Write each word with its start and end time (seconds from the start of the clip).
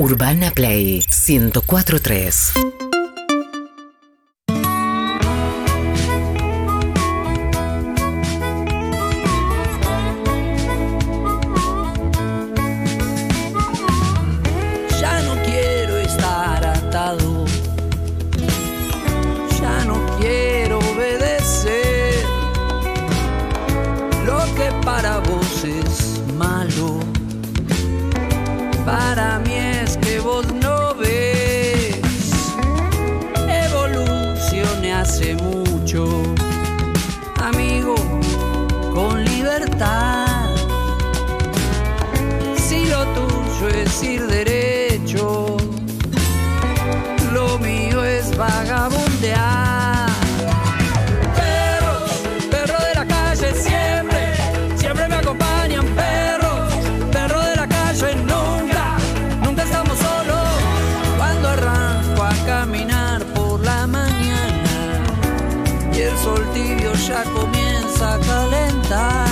Urbana 0.00 0.50
Play 0.50 1.04
1043. 1.10 2.79
Vagabundear. 48.50 50.08
Perros, 51.40 52.10
perros 52.50 52.82
de 52.88 52.94
la 53.00 53.06
calle 53.06 53.48
siempre, 53.66 54.22
siempre 54.76 55.08
me 55.08 55.16
acompañan. 55.16 55.86
Perros, 56.02 56.68
perros 57.12 57.44
de 57.50 57.56
la 57.62 57.66
calle 57.76 58.08
nunca, 58.32 58.84
nunca 59.44 59.62
estamos 59.62 59.96
solos. 60.06 60.48
Cuando 61.18 61.48
arranco 61.48 62.22
a 62.22 62.34
caminar 62.52 63.18
por 63.36 63.60
la 63.60 63.86
mañana 63.86 64.74
y 65.94 65.98
el 66.08 66.16
sol 66.24 66.42
tibio 66.54 66.92
ya 67.08 67.22
comienza 67.38 68.14
a 68.14 68.18
calentar. 68.32 69.28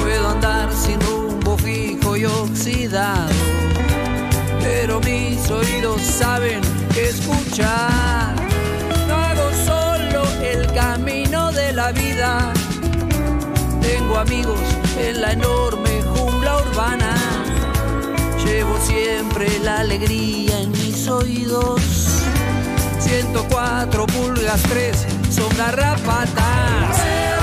Puedo 0.00 0.28
andar 0.28 0.68
sin 0.72 1.00
rumbo 1.00 1.56
fijo 1.56 2.16
y 2.16 2.24
oxidado, 2.24 3.34
pero 4.60 5.00
mis 5.00 5.50
oídos 5.50 6.00
saben 6.02 6.73
hago 7.62 9.50
solo 9.64 10.24
el 10.42 10.66
camino 10.72 11.52
de 11.52 11.72
la 11.72 11.92
vida, 11.92 12.52
tengo 13.80 14.18
amigos 14.18 14.58
en 14.98 15.20
la 15.20 15.32
enorme 15.32 16.02
jungla 16.02 16.56
urbana. 16.56 17.14
Llevo 18.44 18.76
siempre 18.80 19.58
la 19.60 19.80
alegría 19.80 20.60
en 20.60 20.72
mis 20.72 21.06
oídos. 21.08 21.80
104 22.98 24.06
pulgas 24.06 24.62
3 24.62 25.06
son 25.30 25.56
garrapatas. 25.56 27.33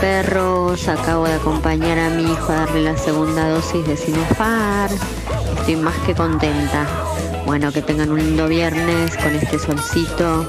Perros, 0.00 0.88
acabo 0.88 1.26
de 1.26 1.34
acompañar 1.34 1.98
a 1.98 2.08
mi 2.10 2.22
hijo 2.22 2.52
a 2.52 2.56
darle 2.56 2.82
la 2.82 2.96
segunda 2.96 3.48
dosis 3.48 3.86
de 3.86 3.96
Sinofar. 3.96 4.90
Estoy 5.58 5.76
más 5.76 5.94
que 6.06 6.14
contenta. 6.14 6.86
Bueno, 7.46 7.72
que 7.72 7.82
tengan 7.82 8.10
un 8.10 8.18
lindo 8.18 8.46
viernes 8.48 9.16
con 9.16 9.34
este 9.34 9.58
solcito. 9.58 10.46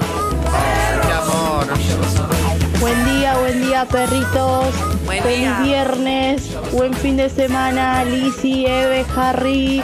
Amor. 1.12 1.66
Buen 2.80 3.04
día, 3.04 3.36
buen 3.38 3.60
día, 3.60 3.84
perritos. 3.86 4.66
Buen 5.04 5.22
Feliz 5.22 5.38
día. 5.38 5.60
viernes, 5.62 6.56
buen 6.72 6.94
fin 6.94 7.16
de 7.16 7.28
semana, 7.28 8.04
Lizzy, 8.04 8.66
Eve, 8.66 9.04
Harry. 9.16 9.82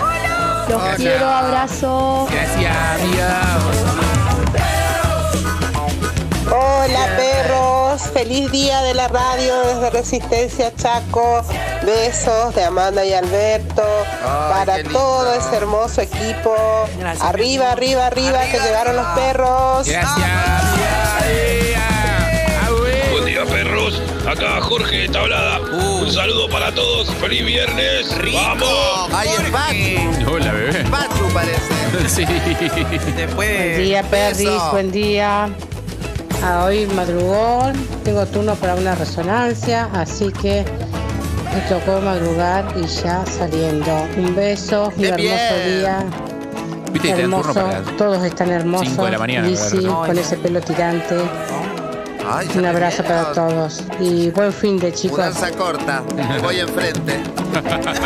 Los 0.68 0.82
quiero, 0.96 1.28
abrazo. 1.28 2.26
Gracias, 2.30 2.76
amiga. 3.00 3.40
Hola 6.48 7.06
perros, 7.16 7.35
feliz 8.16 8.50
día 8.50 8.80
de 8.80 8.94
la 8.94 9.08
radio 9.08 9.60
desde 9.60 9.90
Resistencia 9.90 10.74
Chaco. 10.74 11.44
Besos 11.84 12.54
de 12.54 12.64
Amanda 12.64 13.04
y 13.04 13.12
Alberto 13.12 13.82
Ay, 14.22 14.54
para 14.54 14.82
todo 14.84 15.34
ese 15.34 15.56
hermoso 15.56 16.00
equipo. 16.00 16.56
Gracias, 16.98 17.22
arriba, 17.22 17.72
arriba, 17.72 18.06
arriba, 18.06 18.40
que 18.50 18.58
llegaron 18.58 18.96
los 18.96 19.06
perros. 19.08 19.86
Gracias. 19.86 20.30
Buen 23.10 23.26
día, 23.26 23.44
perros. 23.44 24.00
Acá 24.26 24.62
Jorge 24.62 24.96
de 24.96 25.08
Tablada. 25.10 25.60
Uh. 25.60 26.04
Un 26.04 26.10
saludo 26.10 26.48
para 26.48 26.74
todos. 26.74 27.14
Feliz 27.16 27.44
viernes. 27.44 28.16
¡Vamos! 28.32 29.10
Ay, 29.12 29.28
es 29.28 29.50
Pachu. 29.50 30.32
Hola, 30.32 30.52
bebé. 30.52 30.84
Pachu 30.84 31.28
parece. 31.34 31.76
Sí. 32.08 32.24
Después. 32.24 33.34
Buen 33.34 33.78
día, 33.78 34.02
perris, 34.04 34.62
buen 34.70 34.90
día. 34.90 35.50
A 36.44 36.64
hoy 36.64 36.86
madrugón, 36.86 37.74
tengo 38.04 38.24
turno 38.26 38.54
para 38.54 38.74
una 38.76 38.94
resonancia, 38.94 39.88
así 39.94 40.30
que 40.32 40.64
me 41.54 41.60
tocó 41.68 42.00
madrugar 42.00 42.64
y 42.76 42.86
ya 42.86 43.24
saliendo. 43.26 43.92
Un 44.16 44.34
beso 44.36 44.92
y 44.96 45.00
¡Qué 45.02 45.08
hermoso 45.08 45.24
bien! 45.24 45.78
día. 45.80 46.04
Viste 46.92 47.10
Hermoso, 47.10 47.52
para. 47.52 47.82
todos 47.98 48.24
están 48.24 48.50
hermosos. 48.50 48.88
Cinco 48.88 49.04
de 49.06 49.10
la 49.12 49.18
mañana, 49.18 49.46
Lizzy, 49.48 49.76
¿verdad? 49.78 50.06
con 50.06 50.18
ese 50.18 50.36
pelo 50.36 50.60
tirante. 50.60 51.16
Ay, 52.28 52.48
Un 52.56 52.64
abrazo 52.66 53.02
para 53.04 53.32
todos. 53.32 53.82
Y 54.00 54.30
buen 54.30 54.52
fin 54.52 54.78
de 54.78 54.92
chicos. 54.92 55.18
Mudanza 55.18 55.50
corta. 55.52 56.02
Voy 56.42 56.60
enfrente. 56.60 57.20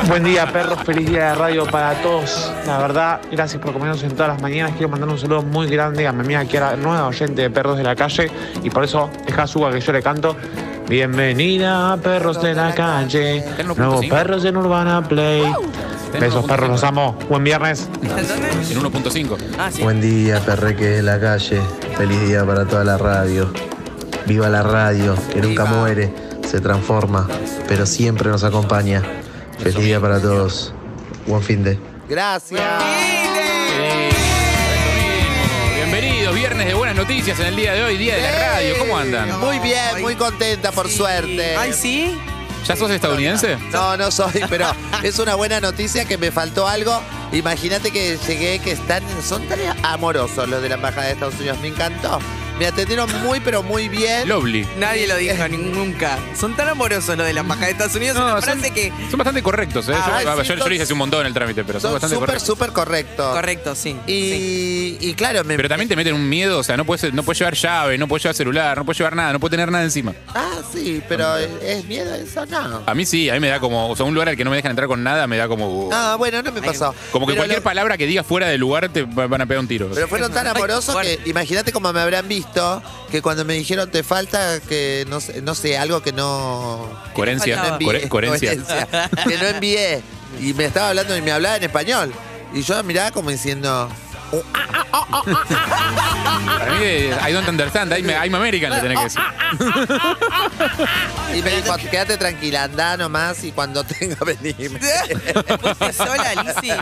Buen 0.08 0.24
día, 0.24 0.46
perros. 0.52 0.78
Feliz 0.84 1.08
día 1.08 1.30
de 1.30 1.34
radio 1.34 1.66
para 1.66 1.94
todos. 2.02 2.52
La 2.66 2.78
verdad, 2.78 3.20
gracias 3.30 3.60
por 3.60 3.72
comernos 3.72 4.02
en 4.02 4.12
todas 4.12 4.32
las 4.32 4.42
mañanas. 4.42 4.72
Quiero 4.72 4.88
mandar 4.88 5.08
un 5.08 5.18
saludo 5.18 5.42
muy 5.42 5.68
grande 5.68 6.06
a 6.06 6.12
mi 6.12 6.20
amiga 6.20 6.44
Kiara, 6.44 6.76
nueva 6.76 7.06
oyente 7.06 7.42
de 7.42 7.50
Perros 7.50 7.76
de 7.76 7.84
la 7.84 7.96
Calle. 7.96 8.30
Y 8.62 8.70
por 8.70 8.84
eso, 8.84 9.10
deja 9.26 9.46
suba 9.46 9.70
que 9.70 9.80
yo 9.80 9.92
le 9.92 10.02
canto. 10.02 10.36
Bienvenida, 10.88 11.96
perros 12.02 12.42
de 12.42 12.54
la 12.54 12.74
calle. 12.74 13.44
Nuevos 13.76 14.04
1.5. 14.04 14.08
perros 14.08 14.44
en 14.44 14.56
Urbana 14.56 15.06
Play. 15.06 15.42
Besos, 16.18 16.44
1.5. 16.44 16.48
perros, 16.48 16.68
los 16.70 16.84
amo. 16.84 17.16
Buen 17.28 17.44
viernes. 17.44 17.88
En 18.02 18.80
1.5. 18.80 19.36
Ah, 19.58 19.70
sí. 19.70 19.82
Buen 19.82 20.00
día, 20.00 20.40
perreques 20.40 20.96
de 20.96 21.02
la 21.02 21.20
calle. 21.20 21.60
Feliz 21.96 22.20
día 22.26 22.44
para 22.44 22.66
toda 22.66 22.82
la 22.84 22.98
radio. 22.98 23.52
Viva 24.26 24.48
la 24.48 24.62
radio, 24.62 25.14
que 25.32 25.40
nunca 25.40 25.64
muere, 25.64 26.12
se 26.46 26.60
transforma, 26.60 27.28
pero 27.68 27.86
siempre 27.86 28.28
nos 28.28 28.44
acompaña. 28.44 29.02
Feliz 29.62 29.76
día 29.76 30.00
para 30.00 30.20
todos. 30.20 30.72
Buen 31.26 31.42
fin 31.42 31.62
de. 31.62 31.78
Gracias. 32.08 32.62
Bienvenidos, 35.74 36.34
viernes 36.34 36.66
de 36.66 36.74
buenas 36.74 36.96
noticias 36.96 37.38
en 37.40 37.46
el 37.46 37.56
día 37.56 37.74
de 37.74 37.82
hoy, 37.82 37.98
día 37.98 38.16
de 38.16 38.22
la 38.22 38.52
radio. 38.52 38.74
¿Cómo 38.78 38.96
andan? 38.96 39.38
Muy 39.38 39.58
bien, 39.58 40.00
muy 40.00 40.14
contenta 40.14 40.72
por 40.72 40.88
suerte. 40.88 41.56
Ay, 41.56 41.74
sí. 41.74 42.18
¿Ya 42.66 42.74
sos 42.74 42.90
estadounidense? 42.90 43.58
No, 43.70 43.96
no 43.96 44.10
soy, 44.10 44.44
pero 44.48 44.66
es 45.02 45.18
una 45.18 45.34
buena 45.34 45.60
noticia 45.60 46.06
que 46.06 46.16
me 46.16 46.30
faltó 46.30 46.66
algo. 46.66 47.00
Imagínate 47.32 47.90
que 47.90 48.18
llegué, 48.26 48.58
que 48.60 48.72
están, 48.72 49.02
son 49.22 49.46
tan 49.46 49.58
amorosos 49.82 50.48
los 50.48 50.62
de 50.62 50.70
la 50.70 50.76
Embajada 50.76 51.06
de 51.06 51.12
Estados 51.12 51.34
Unidos. 51.34 51.58
Me 51.60 51.68
encantó. 51.68 52.18
Me 52.60 52.66
atendieron 52.66 53.10
muy, 53.22 53.40
pero 53.40 53.62
muy 53.62 53.88
bien. 53.88 54.28
Lovely. 54.28 54.66
Nadie 54.78 55.06
lo 55.08 55.16
dijo 55.16 55.48
ni- 55.48 55.56
nunca. 55.56 56.18
Son 56.38 56.54
tan 56.54 56.68
amorosos 56.68 57.16
los 57.16 57.26
de 57.26 57.32
la 57.32 57.40
embajada 57.40 57.66
de 57.68 57.72
Estados 57.72 57.94
Unidos. 57.94 58.18
No, 58.18 58.22
una 58.24 58.42
son- 58.42 58.60
frase 58.60 58.70
que. 58.70 58.92
Son 59.10 59.16
bastante 59.16 59.42
correctos, 59.42 59.88
¿eh? 59.88 59.92
Ah, 59.96 60.20
yo, 60.22 60.30
sí, 60.42 60.48
yo- 60.48 60.54
yo 60.54 60.60
son- 60.60 60.68
le 60.68 60.74
hice 60.74 60.82
hace 60.84 60.92
un 60.92 60.98
montón 60.98 61.24
el 61.26 61.32
trámite, 61.32 61.64
pero 61.64 61.80
son, 61.80 61.88
Son 61.88 61.92
bastante 61.94 62.14
súper, 62.16 62.26
correctos. 62.28 62.46
súper 62.46 62.72
correctos. 62.72 63.34
Correcto, 63.34 63.74
sí. 63.74 63.96
Y, 64.06 64.98
y 65.00 65.14
claro, 65.14 65.42
me. 65.44 65.56
Pero 65.56 65.70
también 65.70 65.88
te 65.88 65.96
meten 65.96 66.12
un 66.14 66.28
miedo, 66.28 66.58
o 66.58 66.62
sea, 66.62 66.76
no 66.76 66.84
puedes, 66.84 67.14
no 67.14 67.22
puedes 67.22 67.38
llevar 67.38 67.54
llave, 67.54 67.96
no 67.96 68.06
puedes 68.06 68.24
llevar 68.24 68.34
celular, 68.36 68.76
no 68.76 68.84
puedes 68.84 68.98
llevar 68.98 69.16
nada, 69.16 69.32
no 69.32 69.40
puedes 69.40 69.52
tener 69.52 69.72
nada 69.72 69.82
encima. 69.84 70.12
Ah, 70.34 70.50
sí, 70.70 71.02
pero 71.08 71.36
¿es 71.38 71.84
miedo 71.86 72.14
eso? 72.14 72.44
No. 72.44 72.82
A 72.84 72.94
mí 72.94 73.06
sí, 73.06 73.30
a 73.30 73.34
mí 73.34 73.40
me 73.40 73.48
da 73.48 73.58
como, 73.58 73.88
o 73.88 73.96
sea, 73.96 74.04
un 74.04 74.12
lugar 74.12 74.28
al 74.28 74.36
que 74.36 74.44
no 74.44 74.50
me 74.50 74.56
dejan 74.56 74.70
entrar 74.72 74.86
con 74.86 75.02
nada 75.02 75.26
me 75.26 75.38
da 75.38 75.48
como... 75.48 75.86
uh, 75.86 75.90
Ah, 75.92 76.16
bueno, 76.18 76.42
no 76.42 76.52
me 76.52 76.60
pasó. 76.60 76.94
como 77.10 77.26
que 77.26 77.32
Pero 77.32 77.40
cualquier 77.42 77.60
lo- 77.60 77.64
palabra 77.64 77.96
que 77.96 78.04
digas 78.06 78.26
fuera 78.26 78.48
del 78.48 78.60
lugar 78.60 78.90
te 78.90 79.02
va- 79.04 79.26
van 79.26 79.40
a 79.40 79.46
pegar 79.46 79.60
un 79.60 79.68
tiro. 79.68 79.88
Pero 79.94 80.08
fueron 80.08 80.30
tan 80.30 80.46
amorosos 80.46 80.94
que 81.00 81.20
imagínate 81.24 81.72
cómo 81.72 81.90
me 81.92 82.00
habrán 82.00 82.28
visto 82.28 82.49
que 83.10 83.22
cuando 83.22 83.44
me 83.44 83.54
dijeron 83.54 83.90
te 83.90 84.02
falta 84.02 84.60
que 84.60 85.04
no 85.08 85.20
sé, 85.20 85.42
no 85.42 85.54
sé 85.54 85.78
algo 85.78 86.02
que 86.02 86.12
no 86.12 86.88
Coherencia, 87.14 87.56
que 87.56 87.68
no 87.68 87.74
envié, 87.74 88.08
coherencia. 88.08 88.56
que 89.28 89.38
no 89.38 89.46
envié. 89.46 90.02
Y 90.40 90.54
me 90.54 90.66
estaba 90.66 90.90
hablando 90.90 91.16
y 91.16 91.22
me 91.22 91.32
hablaba 91.32 91.56
en 91.56 91.64
español. 91.64 92.12
Y 92.52 92.62
yo 92.62 92.82
miraba 92.84 93.10
como 93.10 93.30
diciendo 93.30 93.88
Para 94.90 96.72
mí, 96.72 96.78
que 96.78 97.16
I 97.28 97.32
don't 97.32 97.48
understand, 97.48 97.92
I'm, 97.92 98.08
I'm 98.10 98.34
American, 98.34 98.70
le 98.72 98.80
tenés 98.80 98.98
que 98.98 99.04
decir. 99.04 99.22
y 101.36 101.42
me 101.42 101.50
dijo 101.56 101.76
quédate 101.90 102.16
tranquila 102.16 102.64
anda 102.64 102.96
nomás 102.96 103.42
y 103.44 103.52
cuando 103.52 103.84
tenga 103.84 104.16
venime 104.24 104.78
¿Fuiste 105.60 105.92
sola, 105.92 106.34
Lizzy? 106.42 106.72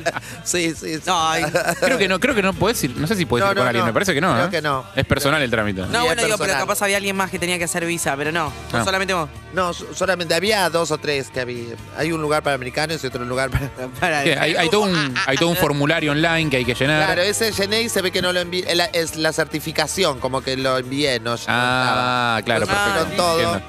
sí 0.45 0.75
sí, 0.75 0.97
sí. 0.99 1.03
Ay. 1.11 1.45
Creo 1.81 1.99
que 1.99 2.09
no, 2.09 2.19
creo 2.21 2.35
que 2.35 2.43
no 2.43 2.53
puedes 2.53 2.83
ir, 2.85 2.97
no 2.97 3.07
sé 3.07 3.15
si 3.17 3.27
puedes 3.27 3.45
No, 3.45 3.51
ir 3.53 3.57
con 3.57 3.65
no, 3.65 3.69
alguien, 3.69 3.83
no. 3.83 3.87
me 3.87 3.93
parece 3.93 4.15
que 4.15 4.21
no, 4.21 4.33
Creo 4.35 4.47
¿eh? 4.47 4.51
que 4.51 4.63
no. 4.63 4.85
Es 4.95 5.05
personal 5.07 5.43
el 5.43 5.51
trámite. 5.51 5.83
No, 5.83 5.87
Sí, 5.87 6.07
bueno, 6.07 6.23
digo, 6.23 6.37
pero 6.37 6.39
personal. 6.39 6.61
capaz 6.63 6.83
había 6.83 6.97
alguien 6.97 7.17
más 7.17 7.31
que 7.31 7.39
tenía 7.39 7.59
que 7.59 7.65
hacer 7.65 7.85
visa, 7.85 8.17
pero 8.17 8.33
no. 8.33 8.53
Ah. 8.73 8.85
Solamente 8.85 9.15
vos. 9.15 9.29
no 9.53 9.73
so- 9.73 9.87
solamente 9.95 10.35
había 10.35 10.69
dos 10.71 10.91
o 10.91 10.99
tres 10.99 11.29
que 11.31 11.41
había 11.41 11.75
hay 11.97 12.13
un 12.13 12.21
lugar 12.23 12.43
para 12.43 12.55
americanos 12.55 13.03
y 13.03 13.07
otro 13.07 13.25
lugar 13.25 13.51
para 13.51 13.69
Para 14.01 14.19
Hay, 14.21 14.55
hay 14.57 14.69
todo 14.71 14.83
un, 14.83 15.15
hay 15.27 15.37
todo 15.37 15.49
un 15.49 15.57
formulario 15.57 16.13
online 16.13 16.51
que 16.51 16.59
hay 16.59 16.65
que 16.65 16.75
llenar. 16.75 17.05
Claro, 17.05 17.23
ese 17.23 17.53
llené 17.53 17.83
y 17.83 17.89
se 17.89 17.98
ve 18.03 18.11
que 18.11 18.23
no 18.23 18.33
lo 18.33 18.41
envié. 18.41 18.65
Es 18.69 18.77
la, 18.77 18.85
es 18.87 19.17
la 19.17 19.33
certificación, 19.33 20.21
como 20.21 20.41
que 20.41 20.57
lo 20.57 20.79
envié, 20.79 21.21
no. 21.21 21.37
Ah, 21.47 22.41
claro, 22.45 22.67
perfecto. 22.67 23.17
todo. 23.17 23.61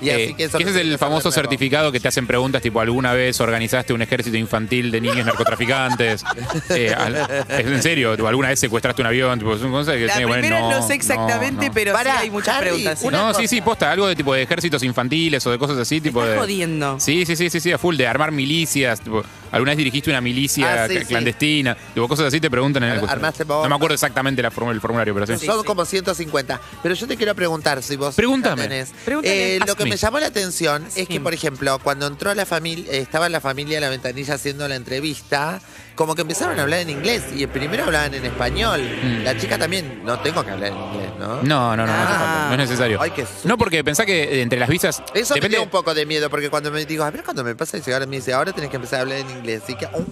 Y 0.00 0.10
así 0.10 0.20
Eh, 0.22 0.34
que 0.36 0.44
eso 0.44 0.58
ese 0.58 0.68
es 0.68 0.74
no 0.76 0.80
el 0.80 0.96
famoso 0.96 1.32
certificado 1.32 1.90
que 1.90 1.98
te 1.98 2.06
hacen 2.06 2.24
preguntas 2.24 2.62
tipo 2.62 2.80
alguna 2.80 3.14
vez 3.14 3.40
organizaste 3.40 3.92
un 3.92 4.00
ejército 4.00 4.36
infantil 4.36 4.92
de 4.92 5.00
niños 5.00 5.26
narcotraficantes. 5.26 6.22
Eh, 6.70 6.94
al- 6.94 7.44
en 7.48 7.82
serio, 7.82 8.14
tipo, 8.14 8.28
alguna 8.28 8.48
vez 8.50 8.60
secuestraste 8.60 9.02
un 9.02 9.08
avión, 9.08 9.38
tipo, 9.40 9.56
son 9.58 9.72
cosas 9.72 9.96
que 9.96 10.06
La 10.06 10.14
primera 10.14 10.60
no, 10.60 10.70
no, 10.70 10.86
sé 10.86 10.94
exactamente, 10.94 11.66
no. 11.66 11.72
pero 11.74 11.92
Pará, 11.94 12.12
sí 12.12 12.18
hay 12.24 12.30
muchas 12.30 12.54
Harry, 12.56 12.66
preguntas. 12.68 13.02
No, 13.02 13.10
cosa. 13.28 13.40
sí, 13.40 13.48
sí, 13.48 13.60
posta, 13.60 13.90
algo 13.90 14.06
de 14.06 14.14
tipo 14.14 14.32
de 14.34 14.42
ejércitos 14.42 14.84
infantiles 14.84 15.44
o 15.46 15.50
de 15.50 15.58
cosas 15.58 15.78
así, 15.78 16.00
tipo 16.00 16.20
Estás 16.20 16.34
de. 16.34 16.40
jodiendo. 16.40 17.00
Sí, 17.00 17.26
sí, 17.26 17.34
sí, 17.34 17.50
sí, 17.50 17.58
sí, 17.58 17.72
a 17.72 17.78
full, 17.78 17.96
de 17.96 18.06
armar 18.06 18.30
milicias. 18.30 19.00
Tipo, 19.00 19.24
alguna 19.50 19.70
vez 19.72 19.78
dirigiste 19.78 20.10
una 20.10 20.20
milicia 20.20 20.84
Ah, 20.84 20.88
sí, 20.88 20.98
sí. 20.98 21.04
clandestina, 21.06 21.76
tipo, 21.94 22.06
cosas 22.08 22.26
así 22.26 22.40
te 22.40 22.50
preguntan 22.50 22.82
en 22.84 22.90
el 22.98 23.08
armaste 23.08 23.44
vos. 23.44 23.62
No 23.62 23.68
me 23.68 23.74
acuerdo 23.76 23.94
exactamente 23.94 24.42
la 24.42 24.50
forma, 24.50 24.72
el 24.72 24.80
formulario, 24.80 25.14
pero 25.14 25.26
sí. 25.38 25.44
Son 25.46 25.64
como 25.64 25.84
150. 25.84 26.60
Pero 26.82 26.94
yo 26.94 27.06
te 27.06 27.16
quiero 27.16 27.34
preguntar 27.34 27.82
si 27.82 27.96
vos 27.96 28.14
Pregúntame. 28.14 28.62
tenés. 28.62 28.92
Eh, 29.22 29.58
lo 29.66 29.74
que 29.76 29.84
me. 29.84 29.90
me 29.90 29.96
llamó 29.96 30.18
la 30.20 30.26
atención 30.26 30.86
es 30.96 31.08
que, 31.08 31.20
por 31.20 31.34
ejemplo, 31.34 31.78
cuando 31.82 32.06
entró 32.06 32.34
la 32.34 32.46
familia, 32.46 32.92
eh, 32.92 32.98
estaba 32.98 33.28
la 33.28 33.40
familia 33.40 33.78
a 33.78 33.80
la 33.80 33.88
ventanilla 33.90 34.34
haciendo 34.34 34.66
la 34.68 34.76
entrevista, 34.76 35.60
como 35.98 36.14
que 36.14 36.22
empezaron 36.22 36.56
a 36.60 36.62
hablar 36.62 36.78
en 36.78 36.90
inglés 36.90 37.24
y 37.34 37.44
primero 37.48 37.82
hablaban 37.82 38.14
en 38.14 38.24
español. 38.24 38.80
Mm. 39.02 39.24
La 39.24 39.36
chica 39.36 39.58
también, 39.58 40.02
no 40.04 40.16
tengo 40.20 40.44
que 40.44 40.52
hablar 40.52 40.70
en 40.70 40.78
inglés, 40.78 41.10
¿no? 41.18 41.42
No, 41.42 41.76
no, 41.76 41.84
no, 41.84 41.86
no, 41.86 41.92
Ah. 41.92 42.44
no 42.46 42.52
es 42.54 42.58
necesario. 42.70 43.02
Ay, 43.02 43.10
qué 43.10 43.26
No, 43.42 43.58
porque 43.58 43.82
pensá 43.82 44.06
que 44.06 44.22
eh, 44.22 44.42
entre 44.42 44.60
las 44.60 44.68
visas. 44.68 45.02
Eso 45.12 45.34
me 45.34 45.38
depende, 45.40 45.56
dio 45.56 45.64
un 45.64 45.70
poco 45.70 45.92
de 45.94 46.06
miedo, 46.06 46.30
porque 46.30 46.50
cuando 46.50 46.70
me 46.70 46.84
digo, 46.84 47.02
a 47.02 47.10
ver, 47.10 47.24
cuando 47.24 47.42
me 47.42 47.56
pasa 47.56 47.78
y 47.84 47.90
ahora 47.90 48.06
me 48.06 48.14
dice, 48.14 48.32
ahora 48.32 48.52
tenés 48.52 48.70
que 48.70 48.76
empezar 48.76 49.00
a 49.00 49.02
hablar 49.02 49.18
en 49.18 49.28
inglés. 49.28 49.62
Y 49.66 49.74
que, 49.74 49.86
oh, 49.86 49.98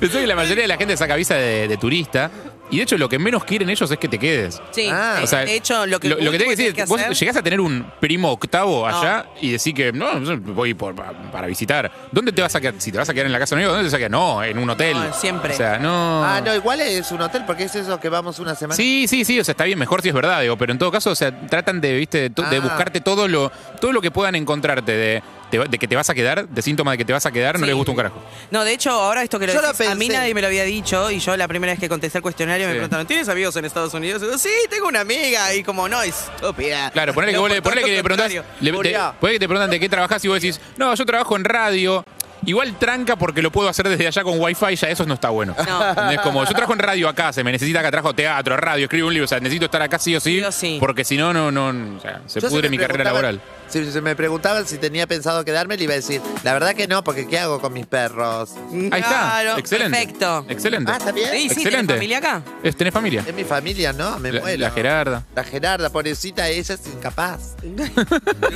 Pensé 0.00 0.20
que 0.20 0.26
la 0.26 0.34
mayoría 0.34 0.62
de 0.62 0.68
la 0.68 0.76
gente 0.76 0.96
saca 0.96 1.14
visa 1.14 1.36
de, 1.36 1.68
de 1.68 1.76
turista. 1.76 2.32
Y 2.70 2.76
de 2.76 2.82
hecho, 2.84 2.96
lo 2.98 3.08
que 3.08 3.18
menos 3.18 3.44
quieren 3.44 3.68
ellos 3.70 3.90
es 3.90 3.98
que 3.98 4.08
te 4.08 4.18
quedes. 4.18 4.60
Sí, 4.70 4.88
Ah. 4.90 5.16
sí. 5.18 5.24
O 5.24 5.26
sea, 5.26 5.40
de 5.40 5.54
hecho, 5.56 5.86
lo 5.86 5.98
que, 5.98 6.08
lo, 6.08 6.16
lo 6.20 6.30
que 6.30 6.38
tenés 6.38 6.56
que 6.56 6.62
decir 6.62 6.74
que 6.74 6.82
es, 6.82 6.88
vos 6.88 7.00
hacer- 7.00 7.14
llegás 7.14 7.36
a 7.36 7.42
tener 7.42 7.60
un 7.60 7.84
primo 8.00 8.30
octavo 8.30 8.86
allá 8.86 9.26
y 9.40 9.50
decís 9.52 9.74
que 9.74 9.92
no, 9.92 10.20
yo 10.22 10.38
voy 10.38 10.74
por- 10.74 10.94
pa- 10.94 11.12
para 11.32 11.46
visitar. 11.46 11.90
¿Dónde 12.12 12.32
te 12.32 12.42
vas 12.42 12.54
a 12.54 12.60
quedar? 12.60 12.74
Si 12.78 12.92
te 12.92 12.98
vas 12.98 13.08
a 13.08 13.12
quedar 13.14 13.26
en 13.26 13.32
la 13.32 13.38
casa 13.38 13.54
de 13.54 13.60
un 13.60 13.64
amigo, 13.64 13.72
¿dónde 13.74 13.88
te 13.88 13.92
vas 13.92 13.94
a 13.94 13.98
quedar? 13.98 14.10
No, 14.10 14.42
en 14.44 14.58
un 14.58 14.70
hotel. 14.70 14.94
No, 14.94 15.12
siempre. 15.12 15.52
O 15.54 15.56
sea, 15.56 15.78
no. 15.78 16.24
Ah, 16.24 16.40
no, 16.44 16.54
igual 16.54 16.80
es 16.80 17.10
un 17.10 17.20
hotel, 17.22 17.42
porque 17.46 17.64
es 17.64 17.74
eso 17.74 17.98
que 17.98 18.08
vamos 18.08 18.38
una 18.38 18.54
semana. 18.54 18.76
Sí, 18.76 19.06
sí, 19.08 19.24
sí, 19.24 19.40
o 19.40 19.44
sea, 19.44 19.52
está 19.52 19.64
bien, 19.64 19.78
mejor 19.78 20.02
si 20.02 20.08
es 20.08 20.14
verdad, 20.14 20.40
digo, 20.40 20.56
pero 20.56 20.72
en 20.72 20.78
todo 20.78 20.90
caso, 20.92 21.10
o 21.10 21.14
sea, 21.14 21.38
tratan 21.48 21.80
de, 21.80 21.94
viste, 21.96 22.18
de, 22.20 22.30
to- 22.30 22.42
de 22.42 22.56
Ah. 22.58 22.60
buscarte 22.60 23.00
todo 23.00 23.26
lo, 23.26 23.50
todo 23.80 23.92
lo 23.92 24.00
que 24.00 24.10
puedan 24.10 24.34
encontrarte 24.36 24.92
de, 24.92 25.22
de, 25.50 25.66
de 25.68 25.78
que 25.78 25.88
te 25.88 25.96
vas 25.96 26.08
a 26.10 26.14
quedar, 26.14 26.48
de 26.48 26.62
síntomas 26.62 26.92
de 26.92 26.98
que 26.98 27.04
te 27.04 27.12
vas 27.12 27.26
a 27.26 27.30
quedar, 27.32 27.54
no 27.58 27.60
Sí. 27.60 27.66
les 27.66 27.74
gusta 27.74 27.90
un 27.90 27.96
carajo. 27.96 28.22
No, 28.50 28.64
de 28.64 28.72
hecho, 28.72 28.90
ahora 28.90 29.22
esto 29.22 29.38
que 29.38 29.46
lo 29.46 29.52
Yo 29.54 29.60
lo 29.62 29.68
decís, 29.72 29.86
a 29.88 29.94
mí 29.94 30.06
pensé. 30.06 30.18
nadie 30.20 30.34
me 30.34 30.40
lo 30.40 30.46
había 30.46 30.64
dicho 30.64 31.10
y 31.10 31.18
yo 31.20 31.36
la 31.36 31.48
primera 31.48 31.72
vez 31.72 31.80
que 31.80 31.88
contesté 31.88 32.18
el 32.18 32.22
cuestionario 32.22 32.66
me 32.66 32.72
Sí. 32.72 32.76
preguntaron, 32.78 33.06
¿tienes 33.06 33.28
amigos 33.28 33.54
en 33.56 33.64
Estados 33.64 33.92
Unidos? 33.94 34.22
Y 34.22 34.26
yo, 34.26 34.38
sí, 34.38 34.50
tengo 34.68 34.88
una 34.88 35.00
amiga. 35.00 35.54
Y 35.54 35.62
como, 35.62 35.88
no, 35.88 36.02
estúpida. 36.02 36.90
Claro, 36.90 37.12
ponele 37.14 37.32
que, 37.32 37.36
No, 37.36 37.42
vos 37.42 37.50
le, 37.50 37.62
por 37.62 37.72
ponele 37.72 37.80
todo 37.82 37.86
que 37.86 37.90
le 37.92 37.96
lo 37.98 38.04
preguntás, 38.04 38.32
contrario. 38.32 38.54
le- 38.60 38.70
te- 38.70 38.76
Julia. 38.76 39.12
puede 39.20 39.34
que 39.34 39.40
te 39.40 39.46
preguntan 39.48 39.70
de 39.70 39.80
qué 39.80 39.88
trabajás 39.88 40.24
y 40.24 40.28
vos 40.28 40.40
decís, 40.40 40.60
no, 40.76 40.94
yo 40.94 41.04
trabajo 41.06 41.36
en 41.36 41.44
radio. 41.44 42.04
Igual 42.46 42.78
tranca 42.78 43.16
porque 43.16 43.42
lo 43.42 43.52
puedo 43.52 43.68
hacer 43.68 43.86
desde 43.86 44.06
allá 44.06 44.22
con 44.22 44.40
wifi, 44.40 44.74
ya 44.74 44.88
eso 44.88 45.04
no 45.04 45.12
está 45.12 45.28
bueno. 45.28 45.54
No. 45.58 46.10
Es 46.10 46.20
como, 46.20 46.42
yo 46.42 46.50
trabajo 46.52 46.72
en 46.72 46.78
radio 46.78 47.06
acá, 47.06 47.34
se 47.34 47.44
me 47.44 47.52
necesita 47.52 47.80
acá, 47.80 47.90
trabajo 47.90 48.14
teatro, 48.14 48.56
radio, 48.56 48.84
escribo 48.84 49.08
un 49.08 49.12
libro, 49.12 49.26
o 49.26 49.28
sea, 49.28 49.40
necesito 49.40 49.66
estar 49.66 49.82
acá 49.82 49.98
sí 49.98 50.16
o 50.16 50.20
sí, 50.20 50.38
Sí 50.38 50.44
o 50.44 50.50
sí. 50.50 50.76
porque 50.80 51.04
si 51.04 51.18
no, 51.18 51.34
no, 51.34 51.52
no, 51.52 51.96
o 51.98 52.00
sea, 52.00 52.22
se 52.24 52.40
Yo 52.40 52.48
pudre 52.48 52.70
mi 52.70 52.78
carrera 52.78 53.04
laboral. 53.04 53.42
Si 53.70 53.90
se 53.92 54.00
me 54.00 54.16
preguntaban 54.16 54.66
si 54.66 54.78
tenía 54.78 55.06
pensado 55.06 55.44
quedarme, 55.44 55.76
le 55.76 55.84
iba 55.84 55.92
a 55.92 55.96
decir, 55.96 56.20
la 56.42 56.52
verdad 56.52 56.74
que 56.74 56.88
no, 56.88 57.04
porque 57.04 57.26
¿qué 57.28 57.38
hago 57.38 57.60
con 57.60 57.72
mis 57.72 57.86
perros? 57.86 58.50
Ahí 58.72 58.86
está, 59.00 59.00
Claro, 59.00 59.58
excelente. 59.58 59.96
perfecto. 59.96 60.44
Excelente. 60.48 60.90
Ah, 60.92 60.96
¿está 60.98 61.12
bien? 61.12 61.28
Sí, 61.30 61.36
sí, 61.42 61.48
¿tenés 61.48 61.64
Excelente. 61.66 61.94
familia 61.94 62.18
acá? 62.18 62.42
Es, 62.64 62.76
¿Tenés 62.76 62.92
familia? 62.92 63.24
Es 63.26 63.34
mi 63.34 63.44
familia, 63.44 63.92
¿no? 63.92 64.18
Me 64.18 64.32
La, 64.32 64.40
muero. 64.40 64.58
la 64.58 64.70
Gerarda. 64.72 65.24
La 65.36 65.44
Gerarda, 65.44 65.90
pobrecita, 65.90 66.48
ella 66.48 66.74
es 66.74 66.86
incapaz. 66.88 67.54
Tiene 67.60 67.92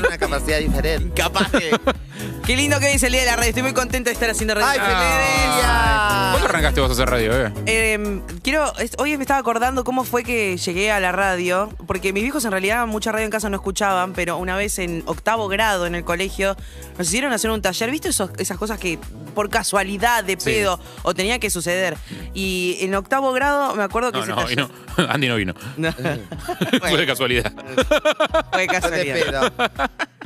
una 0.00 0.18
capacidad 0.18 0.58
diferente. 0.58 1.14
Capaz 1.22 1.50
que... 1.50 1.70
Qué 2.46 2.56
lindo 2.56 2.78
que 2.78 2.86
hoy 2.86 2.92
es 2.92 3.02
el 3.02 3.12
día 3.12 3.20
de 3.22 3.26
la 3.26 3.36
radio. 3.36 3.48
Estoy 3.48 3.62
muy 3.62 3.72
contenta 3.72 4.10
de 4.10 4.14
estar 4.14 4.28
haciendo 4.30 4.54
radio. 4.54 4.66
¡Ay, 4.68 4.78
día! 5.58 6.28
¿Cuándo 6.32 6.48
arrancaste 6.48 6.80
vos 6.80 6.90
a 6.90 6.92
hacer 6.92 7.08
radio, 7.08 7.30
bebé? 7.30 7.52
Eh, 7.66 8.20
quiero, 8.42 8.76
es- 8.78 8.92
hoy 8.98 9.16
me 9.16 9.22
estaba 9.22 9.40
acordando 9.40 9.82
cómo 9.84 10.04
fue 10.04 10.24
que 10.24 10.56
llegué 10.56 10.92
a 10.92 11.00
la 11.00 11.10
radio, 11.12 11.70
porque 11.86 12.12
mis 12.12 12.22
viejos 12.22 12.44
en 12.44 12.50
realidad 12.50 12.86
mucha 12.86 13.12
radio 13.12 13.24
en 13.24 13.30
casa 13.30 13.48
no 13.48 13.56
escuchaban, 13.56 14.12
pero 14.12 14.36
una 14.36 14.56
vez 14.56 14.78
en 14.78 15.02
octavo 15.06 15.48
grado 15.48 15.86
en 15.86 15.94
el 15.94 16.04
colegio 16.04 16.56
nos 16.98 17.08
hicieron 17.08 17.32
hacer 17.32 17.50
un 17.50 17.60
taller, 17.62 17.90
¿viste 17.90 18.08
esos- 18.08 18.30
esas 18.38 18.58
cosas 18.58 18.78
que 18.78 18.98
por 19.34 19.50
casualidad 19.50 20.24
de 20.24 20.32
Sí. 20.38 20.44
pedo 20.44 20.78
o 21.02 21.14
tenía 21.14 21.38
que 21.38 21.50
suceder? 21.50 21.96
Y 22.34 22.76
en 22.80 22.94
octavo 22.94 23.32
grado 23.32 23.74
me 23.74 23.82
acuerdo 23.82 24.12
que 24.12 24.18
No, 24.18 24.24
ese 24.24 24.32
no, 24.32 24.36
taller... 24.42 24.56
vino. 24.56 24.70
Andy 25.10 25.28
no 25.28 25.36
vino. 25.36 25.54
No. 25.76 25.92
Fue 26.80 26.96
de 26.96 27.06
casualidad. 27.06 27.52
Fue 28.52 28.60
De 28.62 28.66
casualidad. 28.68 29.52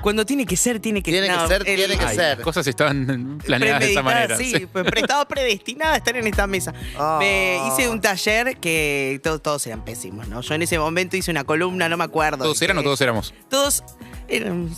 Cuando 0.03 0.25
tiene 0.25 0.47
que 0.47 0.57
ser, 0.57 0.81
tiene 0.81 1.03
que 1.03 1.11
Tiene 1.11 1.27
que 1.29 1.47
ser, 1.49 1.63
el- 1.69 1.77
tiene 1.77 1.99
que 1.99 2.05
Ay, 2.05 2.17
ser. 2.17 2.37
Las 2.39 2.45
cosas 2.45 2.67
estaban 2.67 3.39
planeadas 3.45 3.81
de 3.81 3.93
esa 3.93 4.03
Premeditada, 4.03 4.03
manera. 4.03 4.37
Sí, 4.37 4.53
sí. 4.59 4.67
pues 4.67 4.87
estaba 4.95 5.27
predestinada 5.27 5.95
a 5.95 5.97
estar 5.97 6.17
en 6.17 6.27
esta 6.27 6.47
mesa. 6.47 6.73
Ah. 6.97 7.17
Me 7.21 7.61
hice 7.69 7.89
un 7.89 8.01
taller 8.01 8.57
que 8.59 9.21
to- 9.23 9.39
todos 9.41 9.67
eran 9.67 9.85
pésimos, 9.85 10.29
¿no? 10.29 10.41
Yo 10.41 10.55
en 10.55 10.63
ese 10.63 10.79
momento 10.79 11.17
hice 11.17 11.31
una 11.31 11.45
columna, 11.45 11.89
no 11.89 11.97
me 11.97 12.05
acuerdo. 12.05 12.45
¿Todos 12.45 12.63
eran 12.63 12.79
o 12.79 12.81
qué. 12.81 12.85
todos 12.85 13.01
éramos? 13.01 13.35
Todos 13.51 13.83
eran 14.29 14.71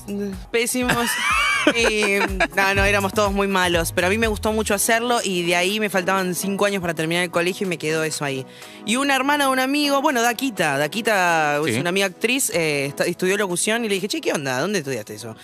pésimos. 0.50 0.94
y, 1.76 2.18
no, 2.56 2.74
no, 2.74 2.84
éramos 2.84 3.12
todos 3.12 3.32
muy 3.32 3.46
malos. 3.48 3.92
Pero 3.92 4.06
a 4.06 4.10
mí 4.10 4.18
me 4.18 4.26
gustó 4.26 4.52
mucho 4.52 4.74
hacerlo 4.74 5.18
y 5.22 5.42
de 5.44 5.56
ahí 5.56 5.80
me 5.80 5.90
faltaban 5.90 6.34
cinco 6.34 6.64
años 6.66 6.80
para 6.80 6.94
terminar 6.94 7.22
el 7.24 7.30
colegio 7.30 7.66
y 7.66 7.70
me 7.70 7.78
quedó 7.78 8.02
eso 8.04 8.24
ahí. 8.24 8.46
Y 8.86 8.96
una 8.96 9.14
hermana 9.16 9.44
de 9.46 9.50
un 9.50 9.58
amigo, 9.58 10.00
bueno, 10.02 10.22
Daquita, 10.22 10.78
Daquita 10.78 11.60
Sí. 11.64 11.70
es 11.72 11.78
una 11.78 11.90
amiga 11.90 12.06
actriz, 12.06 12.50
eh, 12.54 12.86
está- 12.86 13.04
estudió 13.04 13.36
locución 13.36 13.84
y 13.84 13.88
le 13.88 13.94
dije, 13.94 14.08
che, 14.08 14.20
¿qué 14.20 14.32
onda? 14.32 14.58
¿Dónde 14.60 14.78
estudiaste 14.80 15.14
eso? 15.14 15.36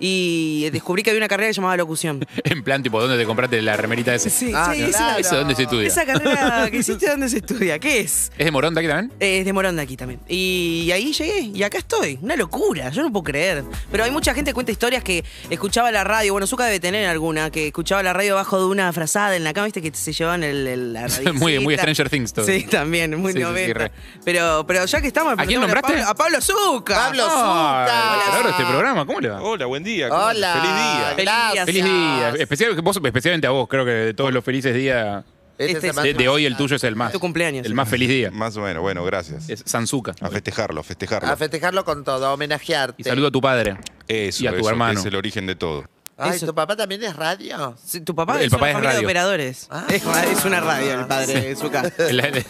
Y 0.00 0.68
descubrí 0.70 1.02
que 1.02 1.10
había 1.10 1.20
una 1.20 1.28
carrera 1.28 1.48
que 1.48 1.54
se 1.54 1.58
llamaba 1.60 1.76
locución. 1.76 2.24
En 2.44 2.62
plan, 2.62 2.82
tipo, 2.82 3.00
¿dónde 3.00 3.16
te 3.18 3.24
compraste 3.26 3.60
la 3.62 3.76
remerita 3.76 4.14
ese? 4.14 4.30
Sí, 4.30 4.52
Ah, 4.54 4.72
sí, 4.72 4.78
claro. 4.84 4.90
esa- 4.90 5.18
¿Eso 5.18 5.36
dónde 5.36 5.54
se 5.54 5.62
estudia? 5.64 5.88
esa 5.88 6.04
carrera 6.04 6.68
que 6.70 6.76
hiciste, 6.78 7.08
¿dónde 7.08 7.28
se 7.28 7.38
estudia? 7.38 7.78
¿Qué 7.78 8.00
es? 8.00 8.30
¿Es 8.38 8.44
de 8.44 8.50
Morón 8.50 8.74
de 8.74 8.80
aquí 8.80 8.88
también? 8.88 9.12
Eh, 9.20 9.38
Es 9.40 9.44
de 9.44 9.52
Morón 9.52 9.76
de 9.76 9.82
aquí 9.82 9.96
también. 9.96 10.20
Y 10.28 10.90
ahí 10.92 11.12
llegué 11.12 11.40
y 11.40 11.62
acá 11.62 11.78
estoy. 11.78 12.18
Una 12.22 12.36
locura, 12.36 12.90
yo 12.90 13.02
no 13.02 13.10
puedo 13.12 13.24
creer. 13.24 13.64
Pero 13.90 14.04
hay 14.04 14.10
mucha 14.10 14.34
gente 14.34 14.50
que 14.50 14.54
cuenta 14.54 14.72
historias 14.72 15.02
que 15.04 15.24
escuchaba 15.64 15.90
la 15.92 16.04
radio. 16.04 16.32
Bueno, 16.32 16.46
Zuka 16.46 16.64
debe 16.64 16.80
tener 16.80 17.06
alguna, 17.06 17.50
que 17.50 17.68
escuchaba 17.68 18.02
la 18.02 18.12
radio 18.12 18.34
bajo 18.34 18.58
de 18.58 18.66
una 18.66 18.92
frazada 18.92 19.34
en 19.36 19.44
la 19.44 19.52
cama, 19.52 19.64
viste, 19.64 19.80
que 19.82 19.92
se 19.94 20.12
llevaban 20.12 20.42
el, 20.42 20.66
el- 20.66 20.92
la 20.92 21.08
Muy- 21.34 21.58
muy 21.60 21.76
radiecita. 21.76 21.82
Stranger 21.82 22.10
Things 22.10 22.32
todo. 22.32 22.46
Sí, 22.46 22.64
también, 22.64 23.18
muy 23.20 23.32
Sí, 23.32 23.38
sí, 23.38 23.44
sí, 23.44 23.50
90. 23.50 23.78
re. 23.78 23.92
pero, 24.24 24.64
pero 24.66 24.84
ya 24.84 25.00
que 25.00 25.06
estamos. 25.06 25.34
¿A 25.38 25.46
quién 25.46 25.60
nombraste? 25.60 25.92
A 25.94 25.96
Pablo, 25.96 26.10
a 26.10 26.14
Pablo 26.14 26.40
Zucca. 26.40 26.94
Pablo 26.94 27.22
Zucca. 27.24 27.84
claro, 28.30 28.48
este 28.50 28.64
programa, 28.64 29.06
¿cómo 29.06 29.20
le 29.20 29.28
va? 29.30 29.42
Hola, 29.42 29.66
buen 29.66 29.82
día. 29.84 30.08
¿cómo 30.08 30.20
Hola. 30.22 30.52
Feliz 30.54 30.74
día. 30.74 31.08
Feliz 31.16 31.52
día. 31.52 31.64
Feliz 31.66 31.84
día. 31.84 32.42
Especial, 32.42 32.80
vos- 32.82 33.00
especialmente 33.02 33.46
a 33.46 33.50
vos, 33.50 33.66
creo 33.68 33.84
que 33.84 33.90
de 33.90 34.14
todos 34.14 34.32
los 34.32 34.44
felices 34.44 34.74
días 34.74 35.24
Este 35.58 35.78
es 35.78 35.84
el 35.84 35.94
más 35.94 36.04
De, 36.04 36.14
de 36.14 36.28
hoy 36.28 36.46
el 36.46 36.56
tuyo 36.56 36.76
es 36.76 36.84
el 36.84 36.96
más. 36.96 37.12
Tu 37.12 37.20
cumpleaños. 37.20 37.66
El 37.66 37.74
más 37.74 37.88
feliz 37.88 38.08
día. 38.08 38.30
Más 38.30 38.56
o 38.56 38.62
menos, 38.62 38.82
bueno, 38.82 39.04
gracias. 39.04 39.48
Es 39.48 39.62
Sanzuka. 39.64 40.14
A 40.20 40.28
festejarlo, 40.28 40.80
a 40.80 40.84
festejarlo. 40.84 41.28
A 41.28 41.36
festejarlo 41.36 41.84
con 41.84 42.04
todo, 42.04 42.26
a 42.26 42.34
homenajearte. 42.34 43.00
Y 43.00 43.04
saludo 43.04 43.28
a 43.28 43.30
tu 43.30 43.40
padre. 43.40 43.76
Eso, 44.08 44.44
y 44.44 44.46
a 44.46 44.50
tu 44.52 44.58
eso, 44.58 44.70
hermano. 44.70 44.98
Es 44.98 45.06
el 45.06 45.14
origen 45.14 45.46
de 45.46 45.54
todo. 45.54 45.84
Ay, 46.16 46.36
Eso. 46.36 46.46
¿tu 46.46 46.54
papá 46.54 46.76
también 46.76 47.02
es 47.02 47.16
radio? 47.16 47.76
Sí, 47.84 48.00
Tu 48.00 48.14
papá 48.14 48.38
El 48.38 48.44
es 48.46 48.50
papá 48.52 48.62
una 48.66 48.68
es 48.68 48.72
familia 48.74 48.90
de 48.90 48.94
radio. 48.96 49.08
operadores. 49.08 49.66
Ah. 49.68 49.84
Es, 49.88 50.04
es 50.38 50.44
una 50.44 50.60
radio 50.60 51.00
el 51.00 51.06
padre 51.06 51.40
de 51.40 51.56
Zuka. 51.56 51.82
La, 52.12 52.30
de- 52.30 52.44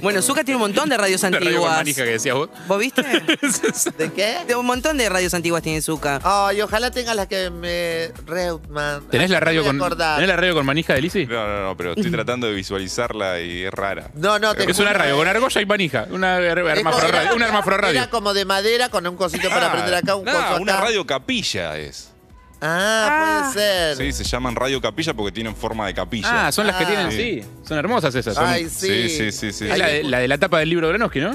Bueno, 0.00 0.22
Zuka 0.22 0.44
tiene 0.44 0.54
un 0.56 0.62
montón 0.62 0.88
de 0.88 0.96
radios 0.96 1.20
la 1.24 1.30
radio 1.30 1.40
con 1.40 1.48
antiguas. 1.48 1.76
manija 1.78 2.04
que 2.04 2.10
decías 2.10 2.36
vos. 2.36 2.48
¿Vos 2.68 2.78
viste? 2.78 3.02
¿De 3.98 4.12
qué? 4.12 4.38
De 4.46 4.54
un 4.54 4.64
montón 4.66 4.96
de 4.98 5.08
radios 5.08 5.34
antiguas 5.34 5.62
tiene 5.62 5.82
Zuka. 5.82 6.20
Ay, 6.22 6.60
ojalá 6.62 6.90
tenga 6.92 7.12
las 7.14 7.26
que 7.26 7.50
me... 7.50 8.12
Reutman. 8.24 9.08
¿Tenés 9.10 9.30
la 9.30 9.40
radio 9.40 9.64
con. 9.64 9.78
¿Tenés 9.78 10.28
la 10.28 10.36
radio 10.36 10.54
con 10.54 10.64
manija 10.64 10.94
de 10.94 11.02
Lizzy? 11.02 11.26
No, 11.26 11.46
no, 11.46 11.62
no, 11.64 11.76
pero 11.76 11.94
estoy 11.94 12.10
tratando 12.12 12.46
de 12.46 12.54
visualizarla 12.54 13.40
y 13.40 13.64
es 13.64 13.72
rara. 13.72 14.10
No, 14.14 14.38
no, 14.38 14.54
te 14.54 14.70
Es 14.70 14.78
una 14.78 14.92
radio 14.92 15.16
con 15.16 15.26
argolla 15.26 15.60
y 15.60 15.66
manija. 15.66 16.06
Una 16.10 16.38
her- 16.38 16.58
Es 16.70 16.78
hermafro 16.78 17.00
como- 17.00 17.12
radio. 17.12 17.34
Una 17.34 17.46
hermafro 17.46 17.76
radio. 17.78 17.98
Era 18.00 18.10
como 18.10 18.32
de 18.32 18.44
madera 18.44 18.88
con 18.90 19.06
un 19.08 19.16
cosito 19.16 19.48
para 19.48 19.66
Ah, 19.68 19.72
prender 19.72 19.94
acá, 19.96 20.14
un 20.14 20.24
no, 20.24 20.30
coso 20.32 20.44
acá. 20.44 20.60
una 20.60 20.76
radio 20.80 21.04
capilla 21.06 21.76
es. 21.78 22.12
Ah, 22.60 23.50
puede 23.52 23.64
ser. 23.66 23.96
Sí, 23.96 24.12
se 24.12 24.24
llaman 24.24 24.56
radio 24.56 24.80
capilla 24.80 25.14
porque 25.14 25.32
tienen 25.32 25.54
forma 25.54 25.86
de 25.86 25.94
capilla. 25.94 26.48
Ah, 26.48 26.52
son 26.52 26.66
las 26.66 26.76
que 26.76 26.84
Ah. 26.84 26.86
tienen, 26.88 27.12
sí. 27.12 27.42
Son 27.66 27.78
hermosas 27.78 28.14
esas. 28.14 28.34
Son- 28.34 28.46
Ay, 28.46 28.68
sí. 28.68 29.08
Sí, 29.08 29.08
sí, 29.10 29.32
sí, 29.32 29.52
sí. 29.52 29.68
es 29.68 29.78
la 29.78 29.86
de, 29.86 30.02
la 30.04 30.18
de 30.18 30.28
la 30.28 30.38
tapa 30.38 30.58
del 30.58 30.70
libro 30.70 30.88
de 30.88 30.98
¿no? 30.98 31.10
Si 31.12 31.20
no 31.20 31.30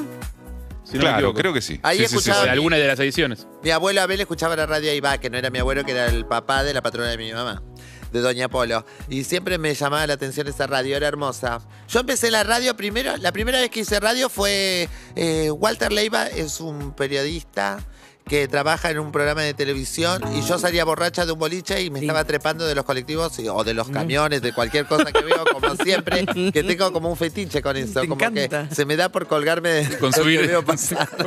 me 0.99 0.99
claro, 0.99 1.17
equivoco. 1.19 1.39
creo 1.39 1.53
que 1.53 1.61
sí. 1.61 1.79
Ahí 1.81 1.97
Sí, 1.99 2.03
sí, 2.03 2.09
sí, 2.09 2.15
escuchaba- 2.17 2.43
de 2.43 2.49
alguna 2.51 2.77
de 2.77 2.87
las 2.87 2.99
ediciones. 2.99 3.47
Mi 3.63 3.71
abuelo 3.71 4.01
Abel 4.01 4.19
escuchaba 4.21 4.55
la 4.55 4.65
radio 4.65 4.91
ahí 4.91 4.99
va, 4.99 5.17
que 5.17 5.29
no 5.29 5.37
era 5.37 5.49
mi 5.49 5.59
abuelo, 5.59 5.83
que 5.85 5.91
era 5.93 6.07
el 6.07 6.25
papá 6.25 6.63
de 6.63 6.73
la 6.73 6.81
patrona 6.81 7.07
de 7.09 7.17
mi 7.17 7.31
mamá, 7.31 7.63
de 8.11 8.19
Doña 8.19 8.49
Polo. 8.49 8.85
Y 9.09 9.23
siempre 9.23 9.57
me 9.57 9.73
llamaba 9.73 10.05
la 10.05 10.13
atención 10.15 10.47
esa 10.47 10.67
radio, 10.67 10.95
era 10.97 11.07
hermosa. 11.07 11.61
Yo 11.87 12.01
empecé 12.01 12.29
la 12.31 12.43
radio 12.43 12.75
primero, 12.75 13.15
la 13.17 13.31
primera 13.31 13.59
vez 13.59 13.69
que 13.69 13.79
hice 13.79 13.99
radio 14.01 14.29
fue 14.29 14.89
eh, 15.15 15.49
Walter 15.51 15.91
Leiva, 15.91 16.27
es 16.27 16.59
un 16.59 16.93
periodista 16.93 17.79
que 18.27 18.47
trabaja 18.47 18.89
en 18.89 18.99
un 18.99 19.11
programa 19.11 19.41
de 19.41 19.53
televisión 19.53 20.21
y 20.35 20.41
yo 20.47 20.57
salía 20.57 20.85
borracha 20.85 21.25
de 21.25 21.33
un 21.33 21.39
boliche 21.39 21.81
y 21.81 21.89
me 21.89 21.99
estaba 21.99 22.23
trepando 22.23 22.65
de 22.65 22.73
los 22.73 22.85
colectivos 22.85 23.37
y- 23.39 23.47
o 23.49 23.63
de 23.63 23.73
los 23.73 23.89
camiones, 23.89 24.41
de 24.41 24.53
cualquier 24.53 24.85
cosa 24.85 25.11
que 25.11 25.21
veo, 25.21 25.43
como 25.51 25.75
siempre, 25.83 26.25
que 26.53 26.63
tengo 26.63 26.91
como 26.93 27.09
un 27.09 27.17
fetiche 27.17 27.61
con 27.61 27.75
eso, 27.75 28.01
Te 28.01 28.07
como 28.07 28.15
encanta. 28.23 28.69
que 28.69 28.75
se 28.75 28.85
me 28.85 28.95
da 28.95 29.09
por 29.09 29.27
colgarme 29.27 29.69
de 29.69 29.97
Con 29.97 30.11
lo 30.11 30.23
que 30.23 30.37
veo 30.47 30.63
pasar. 30.65 31.09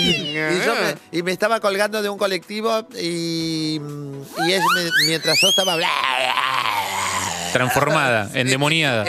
Y, 0.00 0.34
yo 0.64 0.74
me, 0.74 1.18
y 1.18 1.22
me 1.22 1.32
estaba 1.32 1.60
colgando 1.60 2.02
de 2.02 2.08
un 2.08 2.18
colectivo 2.18 2.86
y, 2.98 3.80
y 3.80 4.52
es 4.52 4.60
me- 4.74 4.90
mientras 5.06 5.38
yo 5.40 5.48
estaba... 5.48 5.76
Transformada, 7.52 8.30
endemoniada. 8.34 9.04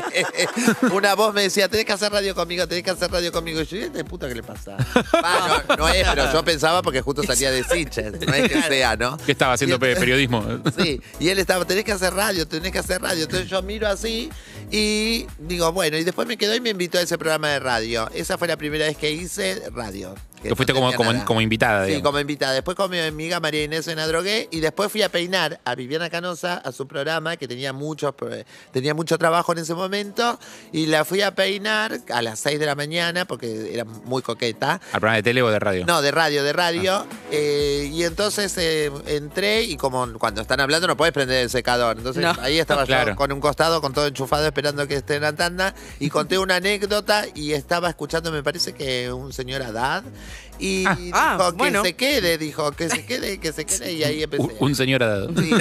Una 0.93 1.15
voz 1.15 1.33
me 1.33 1.43
decía, 1.43 1.67
tenés 1.67 1.85
que 1.85 1.93
hacer 1.93 2.11
radio 2.11 2.35
conmigo, 2.35 2.67
tenés 2.67 2.83
que 2.83 2.91
hacer 2.91 3.11
radio 3.11 3.31
conmigo. 3.31 3.61
Y 3.61 3.65
yo, 3.65 3.77
¿y 3.77 3.81
este 3.81 4.03
puta 4.03 4.27
qué 4.27 4.35
le 4.35 4.43
pasa? 4.43 4.77
Ah, 5.23 5.63
no, 5.67 5.75
no 5.75 5.87
es, 5.87 6.07
pero 6.07 6.31
yo 6.33 6.43
pensaba 6.43 6.81
porque 6.81 7.01
justo 7.01 7.23
salía 7.23 7.51
de 7.51 7.63
Sitges. 7.63 8.13
No 8.25 8.33
es 8.33 8.49
que 8.49 8.61
sea, 8.63 8.95
¿no? 8.95 9.17
¿Qué 9.17 9.33
estaba 9.33 9.53
haciendo 9.53 9.77
periodismo? 9.79 10.43
Sí, 10.77 10.99
y 11.19 11.29
él 11.29 11.39
estaba, 11.39 11.63
tenés 11.65 11.83
que 11.83 11.91
hacer 11.91 12.13
radio, 12.13 12.47
tenés 12.47 12.71
que 12.71 12.79
hacer 12.79 13.01
radio. 13.01 13.23
Entonces 13.23 13.47
yo 13.49 13.61
miro 13.61 13.87
así 13.87 14.29
y 14.71 15.27
digo, 15.39 15.71
bueno, 15.71 15.97
y 15.97 16.03
después 16.03 16.27
me 16.27 16.37
quedó 16.37 16.55
y 16.55 16.61
me 16.61 16.69
invitó 16.71 16.97
a 16.97 17.01
ese 17.01 17.17
programa 17.17 17.49
de 17.49 17.59
radio. 17.59 18.09
Esa 18.13 18.37
fue 18.37 18.47
la 18.47 18.57
primera 18.57 18.85
vez 18.85 18.97
que 18.97 19.11
hice 19.11 19.61
radio. 19.73 20.15
Que 20.41 20.49
no 20.49 20.55
fuiste 20.55 20.73
como, 20.73 20.91
como, 20.93 21.25
como 21.25 21.41
invitada, 21.41 21.83
Sí, 21.85 21.89
digamos. 21.91 22.09
como 22.09 22.19
invitada. 22.19 22.53
Después 22.53 22.75
con 22.75 22.89
mi 22.89 22.99
amiga 22.99 23.39
María 23.39 23.63
Inés 23.63 23.87
en 23.87 23.99
Adrogué 23.99 24.47
y 24.51 24.59
después 24.59 24.91
fui 24.91 25.01
a 25.03 25.09
peinar 25.09 25.59
a 25.65 25.75
Viviana 25.75 26.09
Canosa 26.09 26.55
a 26.57 26.71
su 26.71 26.87
programa 26.87 27.37
que 27.37 27.47
tenía 27.47 27.73
mucho, 27.73 28.15
tenía 28.71 28.93
mucho 28.93 29.17
trabajo 29.17 29.51
en 29.53 29.59
ese 29.59 29.73
momento 29.75 30.39
y 30.71 30.87
la 30.87 31.05
fui 31.05 31.21
a 31.21 31.35
peinar 31.35 31.99
a 32.11 32.21
las 32.21 32.39
6 32.39 32.59
de 32.59 32.65
la 32.65 32.75
mañana 32.75 33.25
porque 33.25 33.73
era 33.73 33.83
muy 33.85 34.21
coqueta. 34.21 34.73
¿Al 34.93 34.99
programa 34.99 35.15
de 35.17 35.23
tele 35.23 35.41
o 35.43 35.49
de 35.49 35.59
radio? 35.59 35.85
No, 35.85 36.01
de 36.01 36.11
radio, 36.11 36.43
de 36.43 36.53
radio. 36.53 36.93
Ah. 36.95 37.05
Eh, 37.31 37.89
y 37.93 38.03
entonces 38.03 38.55
eh, 38.57 38.91
entré 39.07 39.63
y 39.63 39.77
como 39.77 40.07
cuando 40.17 40.41
están 40.41 40.59
hablando 40.59 40.87
no 40.87 40.97
puedes 40.97 41.13
prender 41.13 41.43
el 41.43 41.49
secador. 41.49 41.97
Entonces 41.97 42.23
No. 42.23 42.33
ahí 42.41 42.59
estaba 42.59 42.85
Claro. 42.91 43.11
yo 43.11 43.15
con 43.15 43.31
un 43.31 43.39
costado, 43.39 43.79
con 43.81 43.93
todo 43.93 44.07
enchufado, 44.07 44.45
esperando 44.45 44.87
que 44.87 44.95
esté 44.95 45.15
en 45.15 45.21
la 45.21 45.33
tanda. 45.33 45.73
Y 45.99 46.09
conté 46.09 46.37
una 46.39 46.55
anécdota 46.55 47.25
y 47.35 47.53
estaba 47.53 47.89
escuchando, 47.89 48.31
me 48.31 48.41
parece 48.43 48.73
que 48.73 49.11
un 49.13 49.31
señor 49.33 49.61
Haddad. 49.61 50.03
Y 50.59 50.85
Ah, 50.85 50.95
dijo 50.95 51.17
ah, 51.17 51.47
que 51.51 51.57
bueno. 51.57 51.83
se 51.83 51.93
quede, 51.93 52.37
dijo 52.37 52.71
que 52.73 52.87
se 52.89 53.03
quede, 53.05 53.39
que 53.39 53.51
se 53.51 53.65
quede. 53.65 53.93
Y 53.93 54.03
ahí 54.03 54.21
empecé. 54.21 54.43
Un, 54.43 54.53
un 54.59 54.75
señor 54.75 55.01
ha 55.01 55.07
dado. 55.07 55.29
Sí. 55.35 55.51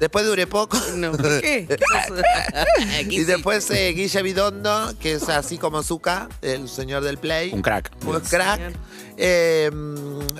Después 0.00 0.26
duré 0.26 0.46
poco. 0.46 0.78
No, 0.96 1.12
¿por 1.12 1.40
qué? 1.40 1.66
Y 3.08 3.24
después 3.24 3.70
eh, 3.70 3.92
Guille 3.94 4.22
Bidondo, 4.22 4.94
que 5.00 5.14
es 5.14 5.28
así 5.28 5.56
como 5.58 5.82
Zuka, 5.82 6.28
el 6.42 6.68
señor 6.68 7.02
del 7.02 7.18
Play. 7.18 7.52
Un 7.52 7.62
crack. 7.62 7.90
Un 8.06 8.20
crack. 8.20 8.60
Eh, 9.16 9.70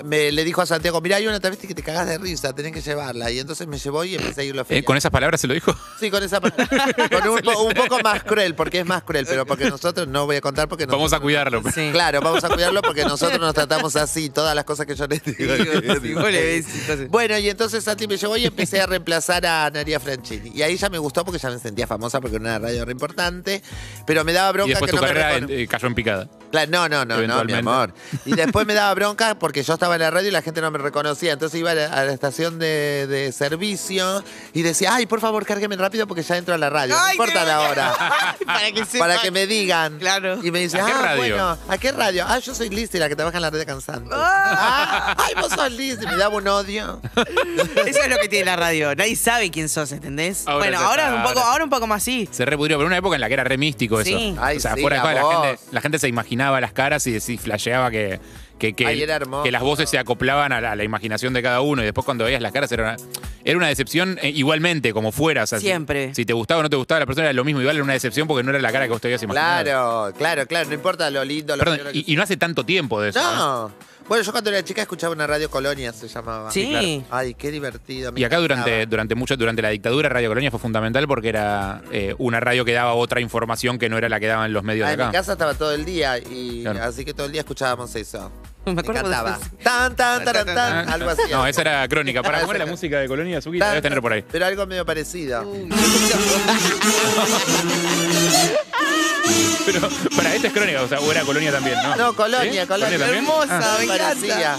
me, 0.03 0.31
le 0.31 0.43
dijo 0.43 0.61
a 0.61 0.65
Santiago, 0.65 0.99
mira, 1.01 1.17
hay 1.17 1.27
una 1.27 1.39
travesti 1.39 1.67
que 1.67 1.75
te 1.75 1.83
cagas 1.83 2.07
de 2.07 2.17
risa, 2.17 2.53
tenés 2.53 2.71
que 2.73 2.81
llevarla. 2.81 3.31
Y 3.31 3.39
entonces 3.39 3.67
me 3.67 3.77
llevó 3.77 4.03
y 4.03 4.15
empecé 4.15 4.41
a 4.41 4.43
irlo 4.43 4.61
a 4.61 4.63
Eh, 4.63 4.65
feria. 4.65 4.83
¿Con 4.85 4.97
esas 4.97 5.11
palabras 5.11 5.39
se 5.41 5.47
lo 5.47 5.53
dijo? 5.53 5.75
Sí, 5.99 6.11
con 6.11 6.21
esa 6.23 6.39
palabra. 6.41 6.65
Con 7.11 7.29
un, 7.29 7.39
po- 7.39 7.63
un 7.63 7.73
poco 7.73 7.99
más 8.03 8.23
cruel, 8.23 8.55
porque 8.55 8.79
es 8.81 8.85
más 8.85 9.03
cruel, 9.03 9.25
pero 9.27 9.45
porque 9.45 9.69
nosotros 9.69 10.07
no 10.07 10.25
voy 10.25 10.35
a 10.37 10.41
contar 10.41 10.67
porque 10.67 10.85
Vamos 10.85 10.99
a 11.13 11.17
nosotros- 11.17 11.21
cuidarlo. 11.21 11.63
Sí. 11.73 11.89
Claro, 11.91 12.19
vamos 12.21 12.43
a 12.43 12.49
cuidarlo 12.49 12.81
porque 12.81 13.03
nosotros 13.05 13.39
nos 13.39 13.53
tratamos 13.53 13.95
así, 13.95 14.29
todas 14.29 14.53
las 14.55 14.63
cosas 14.65 14.85
que 14.85 14.95
yo 14.95 15.07
les 15.07 15.23
digo. 15.23 16.21
Bueno, 17.09 17.37
y 17.37 17.49
entonces 17.49 17.83
Santi 17.83 18.07
me 18.07 18.17
llevó 18.17 18.37
y 18.37 18.45
empecé 18.45 18.81
a 18.81 18.85
reemplazar 18.87 19.45
a 19.45 19.69
Naria 19.69 19.99
Franchini. 19.99 20.51
Y 20.53 20.61
ahí 20.61 20.77
ya 20.77 20.89
me 20.89 20.97
gustó 20.97 21.23
porque 21.25 21.39
ya 21.39 21.49
me 21.49 21.59
sentía 21.59 21.87
famosa 21.87 22.19
porque 22.21 22.35
era 22.37 22.43
una 22.43 22.59
radio 22.59 22.85
re 22.85 22.91
importante. 22.91 23.61
Pero 24.05 24.23
me 24.23 24.33
daba 24.33 24.51
bronca 24.51 24.67
Y 24.67 24.69
después 24.71 24.91
que 24.91 24.97
tu 24.97 25.01
no 25.01 25.07
me 25.07 25.07
carrera 25.19 25.39
recono- 25.39 25.49
eh, 25.51 25.67
cayó 25.67 25.87
en 25.87 25.95
picada. 25.95 26.29
Claro, 26.51 26.71
no, 26.71 26.89
no, 26.89 27.05
no, 27.05 27.21
no, 27.27 27.43
mi 27.43 27.53
amor. 27.53 27.93
Y 28.25 28.33
después 28.65 28.67
me 28.67 28.73
daba 28.73 28.93
bronca 28.93 29.35
porque 29.35 29.63
yo 29.63 29.73
estaba 29.73 29.95
en 29.95 30.01
la 30.01 30.11
radio 30.11 30.29
y 30.29 30.31
la 30.31 30.41
gente 30.41 30.61
no 30.61 30.71
me 30.71 30.79
reconocía. 30.79 31.33
Entonces 31.33 31.59
iba 31.59 31.71
a 31.71 31.75
la, 31.75 31.85
a 31.85 32.03
la 32.03 32.13
estación 32.13 32.57
de, 32.57 33.05
de 33.07 33.31
servicio 33.31 34.23
y 34.53 34.61
decía, 34.61 34.95
ay, 34.95 35.05
por 35.05 35.19
favor, 35.19 35.45
cárgueme 35.45 35.75
rápido 35.75 36.07
porque 36.07 36.23
ya 36.23 36.37
entro 36.37 36.55
a 36.55 36.57
la 36.57 36.69
radio. 36.69 36.95
No 36.95 37.11
importa 37.11 37.43
la 37.43 37.61
hora. 37.61 37.93
Para 38.45 38.71
que 38.71 38.85
sepan. 38.85 39.09
Para 39.09 39.21
que 39.21 39.31
me 39.31 39.45
digan. 39.47 39.99
Claro. 39.99 40.39
Y 40.43 40.51
me 40.51 40.59
dice, 40.59 40.79
¿A 40.79 40.85
qué 40.85 40.91
ah, 40.91 41.01
radio? 41.01 41.17
bueno, 41.17 41.57
¿a 41.67 41.77
qué 41.77 41.91
radio? 41.91 42.25
Ah, 42.27 42.39
yo 42.39 42.55
soy 42.55 42.69
Lizzy, 42.69 42.97
la 42.97 43.07
que 43.09 43.15
trabaja 43.15 43.37
en 43.37 43.41
la 43.43 43.49
radio 43.49 43.65
cansando. 43.65 44.09
Ah, 44.13 45.15
ay, 45.17 45.33
vos 45.35 45.51
sos 45.51 45.71
Lizzy. 45.71 46.05
Me 46.05 46.15
daba 46.15 46.35
un 46.35 46.47
odio. 46.47 47.01
Eso 47.85 48.01
es 48.01 48.09
lo 48.09 48.17
que 48.17 48.27
tiene 48.27 48.45
la 48.45 48.55
radio. 48.55 48.95
Nadie 48.95 49.15
sabe 49.15 49.51
quién 49.51 49.69
sos, 49.69 49.91
¿entendés? 49.91 50.47
Ahora 50.47 50.57
bueno, 50.57 50.79
ahora 50.79 51.03
está, 51.03 51.15
un 51.15 51.23
poco, 51.23 51.39
ahora. 51.39 51.51
ahora 51.51 51.63
un 51.65 51.69
poco 51.69 51.87
más 51.87 52.03
sí. 52.03 52.27
Se 52.31 52.45
repudrió, 52.45 52.77
pero 52.77 52.87
una 52.87 52.97
época 52.97 53.15
en 53.15 53.21
la 53.21 53.27
que 53.27 53.33
era 53.33 53.43
re 53.43 53.57
místico 53.57 53.99
eso. 53.99 54.17
Sí. 54.17 54.35
Ay, 54.39 54.57
o 54.57 54.59
sea, 54.59 54.75
sí, 54.75 54.81
fuera 54.81 55.05
de 55.07 55.15
la 55.15 55.21
la, 55.21 55.41
gente, 55.41 55.59
la 55.71 55.81
gente 55.81 55.99
se 55.99 56.07
imaginaba 56.07 56.59
las 56.61 56.73
caras 56.73 57.05
y 57.07 57.19
sí, 57.19 57.37
flasheaba 57.37 57.91
que, 57.91 58.19
que, 58.57 58.73
que, 58.73 58.85
Ay, 58.87 59.01
era 59.01 59.15
hermoso. 59.15 59.43
que 59.43 59.51
las 59.51 59.61
voces 59.61 59.89
se 59.89 59.97
acoplaban 59.97 60.51
a 60.51 60.61
la, 60.61 60.71
a 60.71 60.75
la 60.75 60.83
imaginación 60.83 61.33
de 61.33 61.41
cada 61.41 61.61
uno 61.61 61.81
y 61.81 61.85
después 61.85 62.05
cuando 62.05 62.25
veías 62.25 62.41
las 62.41 62.51
caras 62.51 62.71
era 62.71 62.83
una, 62.83 62.97
era 63.45 63.57
una 63.57 63.67
decepción 63.67 64.17
eh, 64.21 64.29
igualmente, 64.29 64.91
como 64.91 65.11
fuera. 65.13 65.43
o 65.43 65.47
sea, 65.47 65.59
si- 65.59 65.67
Siempre. 65.67 66.13
Si, 66.13 66.25
te 66.25 66.33
gustaba 66.33 66.59
o 66.59 66.63
no 66.63 66.69
te 66.69 66.75
gustaba 66.75 66.99
la 66.99 67.05
persona 67.05 67.27
era 67.27 67.33
lo 67.33 67.43
mismo, 67.45 67.61
igual 67.61 67.75
era 67.77 67.83
una 67.83 67.93
decepción 67.93 68.27
porque 68.27 68.43
no 68.43 68.49
era 68.49 68.59
la 68.59 68.71
cara 68.71 68.85
que 68.85 68.91
vos 68.91 68.99
te 69.01 69.07
habías 69.07 69.23
imaginado. 69.23 69.63
Claro, 69.63 70.13
claro, 70.17 70.45
claro. 70.47 70.67
No 70.67 70.73
importa 70.75 71.09
lo 71.11 71.23
lindo, 71.23 71.55
lo 71.55 71.59
Perdón, 71.59 71.75
feo, 71.77 71.85
lo 71.85 71.91
que 71.93 71.97
y, 71.99 72.03
y 72.07 72.15
no 72.15 72.23
hace 72.23 72.35
tanto 72.35 72.65
tiempo 72.65 72.99
de 72.99 73.09
eso. 73.11 73.19
¿eh? 73.19 73.23
No. 73.37 73.71
Bueno, 74.07 74.23
yo 74.23 74.31
cuando 74.31 74.51
era 74.51 74.63
chica 74.63 74.83
escuchaba 74.83 75.13
una 75.15 75.25
radio 75.25 75.49
Colonia, 75.49 75.91
se 75.91 76.07
llamaba. 76.07 76.51
Sí. 76.51 76.67
claro. 76.69 77.03
Ay, 77.09 77.33
qué 77.33 77.49
divertido. 77.49 78.11
me 78.11 78.19
Y 78.19 78.23
acá 78.23 78.37
durante, 78.37 78.69
encantaba. 78.69 78.89
durante 78.89 79.15
mucho, 79.15 79.35
durante 79.35 79.61
la 79.63 79.69
dictadura, 79.69 80.09
Radio 80.09 80.29
Colonia 80.29 80.51
fue 80.51 80.59
fundamental 80.59 81.07
porque 81.07 81.29
era 81.29 81.81
eh, 81.91 82.13
una 82.19 82.39
radio 82.39 82.65
que 82.65 82.73
daba 82.73 82.93
otra 82.93 83.19
información 83.19 83.79
que 83.79 83.89
no 83.89 83.97
era 83.97 84.07
la 84.07 84.19
que 84.19 84.27
daban 84.27 84.53
los 84.53 84.63
medios 84.63 84.85
Ah, 84.85 84.89
de 84.89 84.93
en 84.93 84.99
mi 84.99 85.03
acá. 85.05 85.11
casa 85.19 85.31
estaba 85.31 85.55
todo 85.55 85.73
el 85.73 85.85
día 85.85 86.19
y 86.19 86.61
Claro. 86.61 86.83
así 86.83 87.03
que 87.03 87.13
todo 87.15 87.25
el 87.25 87.31
día 87.31 87.41
escuchábamos 87.41 87.95
eso. 87.95 88.31
Me 88.73 88.81
acuerdo 88.81 89.07
de 89.09 89.15
eso. 89.15 89.39
Tan, 89.63 89.95
tan, 89.95 90.23
tan, 90.25 90.45
tan, 90.45 90.89
algo 90.89 91.09
así. 91.11 91.21
No, 91.31 91.45
esa 91.47 91.61
era 91.61 91.87
crónica. 91.87 92.21
Para 92.23 92.37
Ah, 92.39 92.41
era 92.41 92.49
esa 92.49 92.65
la 92.65 92.65
música 92.71 92.99
de 92.99 93.07
Colonia, 93.07 93.41
Suki, 93.41 93.57
la 93.59 93.67
debes 93.69 93.83
tener 93.83 94.01
por 94.01 94.11
ahí. 94.13 94.23
Pero 94.31 94.45
algo 94.45 94.65
medio 94.65 94.85
parecido. 94.85 95.45
Pero 99.65 99.81
para 100.15 100.35
esta 100.35 100.47
es 100.47 100.53
crónica, 100.53 100.81
o 100.83 100.87
sea, 100.87 100.99
o 100.99 101.11
era 101.11 101.21
Colonia 101.21 101.51
también, 101.51 101.75
¿no? 101.81 101.95
No, 101.95 102.13
Colonia, 102.15 102.61
¿Sí? 102.61 102.67
Colonia. 102.67 102.99
también? 102.99 103.23
Hermosa, 103.25 103.59
Ah. 103.61 103.77
me 103.79 103.87
Parecía. 103.87 104.57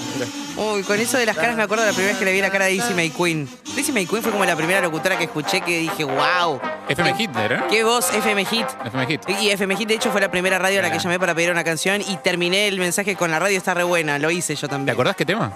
Uy, 0.56 0.82
con 0.84 0.98
eso 0.98 1.18
de 1.18 1.26
las 1.26 1.36
caras 1.36 1.54
me 1.54 1.62
acuerdo 1.62 1.84
de 1.84 1.90
la 1.90 1.94
primera 1.94 2.12
vez 2.12 2.18
que 2.18 2.24
le 2.24 2.32
vi 2.32 2.40
la 2.40 2.50
cara 2.50 2.64
a 2.64 2.68
Daisy 2.68 2.94
May 2.94 3.10
Queen. 3.10 3.46
Daisy 3.74 3.92
May 3.92 4.06
Queen 4.06 4.22
fue 4.22 4.32
como 4.32 4.44
la 4.46 4.56
primera 4.56 4.80
locutora 4.80 5.18
que 5.18 5.24
escuché 5.24 5.60
que 5.60 5.80
dije, 5.80 6.02
wow. 6.04 6.58
FM 6.88 7.14
Hitler, 7.18 7.52
¿eh? 7.52 7.60
¿Qué 7.68 7.84
voz? 7.84 8.10
FM 8.12 8.44
Hit. 8.46 8.66
FM 8.86 9.06
Hit. 9.06 9.20
Y 9.40 9.50
FM 9.50 9.76
Hit, 9.76 9.88
de 9.88 9.94
hecho, 9.94 10.10
fue 10.10 10.20
la 10.20 10.30
primera 10.30 10.58
radio 10.58 10.78
a 10.78 10.82
la 10.82 10.90
que 10.90 10.98
llamé 10.98 11.18
para 11.20 11.34
pedir 11.34 11.50
una 11.50 11.62
canción 11.62 12.00
y 12.00 12.16
terminé 12.16 12.68
el 12.68 12.78
mensaje 12.78 13.16
con 13.16 13.30
la 13.30 13.38
radio 13.38 13.58
está 13.58 13.74
re 13.74 13.82
buena. 13.82 14.18
Lo 14.18 14.30
hice 14.30 14.54
yo 14.54 14.62
¿Te 14.66 14.68
también. 14.72 14.94
acordás 14.94 15.14
qué 15.14 15.26
tema? 15.26 15.52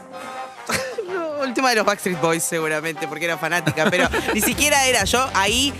No, 1.08 1.44
el 1.44 1.54
tema 1.54 1.70
de 1.70 1.76
los 1.76 1.86
Backstreet 1.86 2.20
Boys, 2.20 2.42
seguramente, 2.42 3.08
porque 3.08 3.24
era 3.24 3.38
fanática, 3.38 3.88
pero 3.88 4.06
ni 4.34 4.42
siquiera 4.42 4.84
era 4.86 5.04
yo 5.04 5.26
ahí 5.32 5.72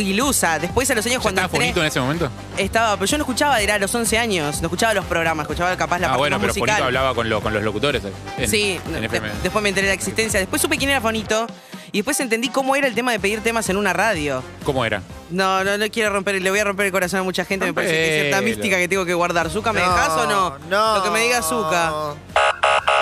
ilusa. 0.00 0.58
Después 0.58 0.90
a 0.90 0.94
los 0.94 1.04
años 1.06 1.16
¿Ya 1.16 1.22
cuando 1.22 1.40
estaba 1.40 1.46
entré, 1.56 1.58
bonito 1.66 1.80
en 1.80 1.86
ese 1.86 2.00
momento? 2.00 2.30
estaba, 2.56 2.94
pero 2.96 3.06
yo 3.06 3.18
no 3.18 3.22
escuchaba, 3.24 3.60
era 3.60 3.74
a 3.74 3.78
los 3.78 3.94
11 3.94 4.18
años, 4.18 4.60
no 4.60 4.66
escuchaba 4.66 4.94
los 4.94 5.04
programas, 5.06 5.44
escuchaba 5.44 5.76
capaz 5.76 5.98
la 5.98 6.06
ah, 6.06 6.10
parte 6.10 6.18
bueno, 6.20 6.36
más 6.36 6.40
pero 6.42 6.52
musical. 6.54 6.68
Fonito 6.68 6.84
hablaba 6.86 7.14
con, 7.14 7.28
lo- 7.28 7.40
con 7.40 7.52
los 7.54 7.62
locutores. 7.62 8.02
en- 8.36 8.48
sí, 8.48 8.80
en 8.86 8.92
de- 9.00 9.06
FM. 9.06 9.28
después 9.42 9.62
me 9.62 9.68
enteré 9.70 9.86
de 9.86 9.92
la 9.92 9.94
existencia. 9.94 10.40
Después 10.40 10.60
supe 10.62 10.76
quién 10.78 10.90
era 10.90 11.00
Fonito 11.00 11.46
y 11.92 11.98
después 11.98 12.18
entendí 12.20 12.48
cómo 12.50 12.76
era 12.76 12.86
el 12.86 12.94
tema 12.94 13.12
de 13.12 13.18
pedir 13.20 13.40
temas 13.42 13.68
en 13.70 13.76
una 13.76 13.92
radio. 13.92 14.42
¿Cómo 14.64 14.84
era? 14.84 15.02
No, 15.30 15.62
no, 15.64 15.76
no 15.78 15.86
quiero 15.90 16.10
romper, 16.10 16.40
le 16.40 16.50
voy 16.50 16.58
a 16.58 16.64
romper 16.64 16.86
el 16.86 16.92
corazón 16.92 17.20
a 17.20 17.22
mucha 17.22 17.44
gente. 17.44 17.66
Me 17.66 17.72
parece 17.74 17.92
que 17.94 18.00
hay 18.00 18.20
cierta 18.20 18.36
Rompelo. 18.38 18.56
mística 18.56 18.76
que 18.78 18.88
tengo 18.88 19.04
que 19.04 19.14
guardar. 19.14 19.50
¿Zuka 19.50 19.72
me 19.72 19.80
No, 19.80 19.90
dejas 19.90 20.08
o 20.10 20.26
no? 20.26 20.58
no. 20.70 20.96
Lo 20.96 21.02
que 21.02 21.10
me 21.10 21.20
diga 21.20 21.42
Zuka. 21.42 22.14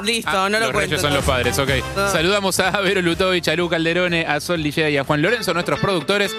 Listo, 0.03 0.31
Ah, 0.31 0.49
no 0.51 0.59
lo 0.59 0.67
los 0.67 0.71
cuento. 0.73 0.81
reyes 0.91 1.01
son 1.01 1.15
los 1.15 1.25
padres, 1.25 1.59
ok. 1.59 1.71
No. 1.97 2.11
Saludamos 2.11 2.59
a 2.61 2.71
Vero 2.81 3.01
Lutovich, 3.03 3.49
a 3.49 3.55
Lu 3.57 3.69
Calderone, 3.69 4.27
a 4.27 4.41
Sol 4.41 4.61
Lilleda 4.63 4.91
y 4.91 4.97
a 4.99 5.05
Juan 5.05 5.23
Lorenzo, 5.23 5.55
nuestros 5.55 5.79
productores, 5.81 6.35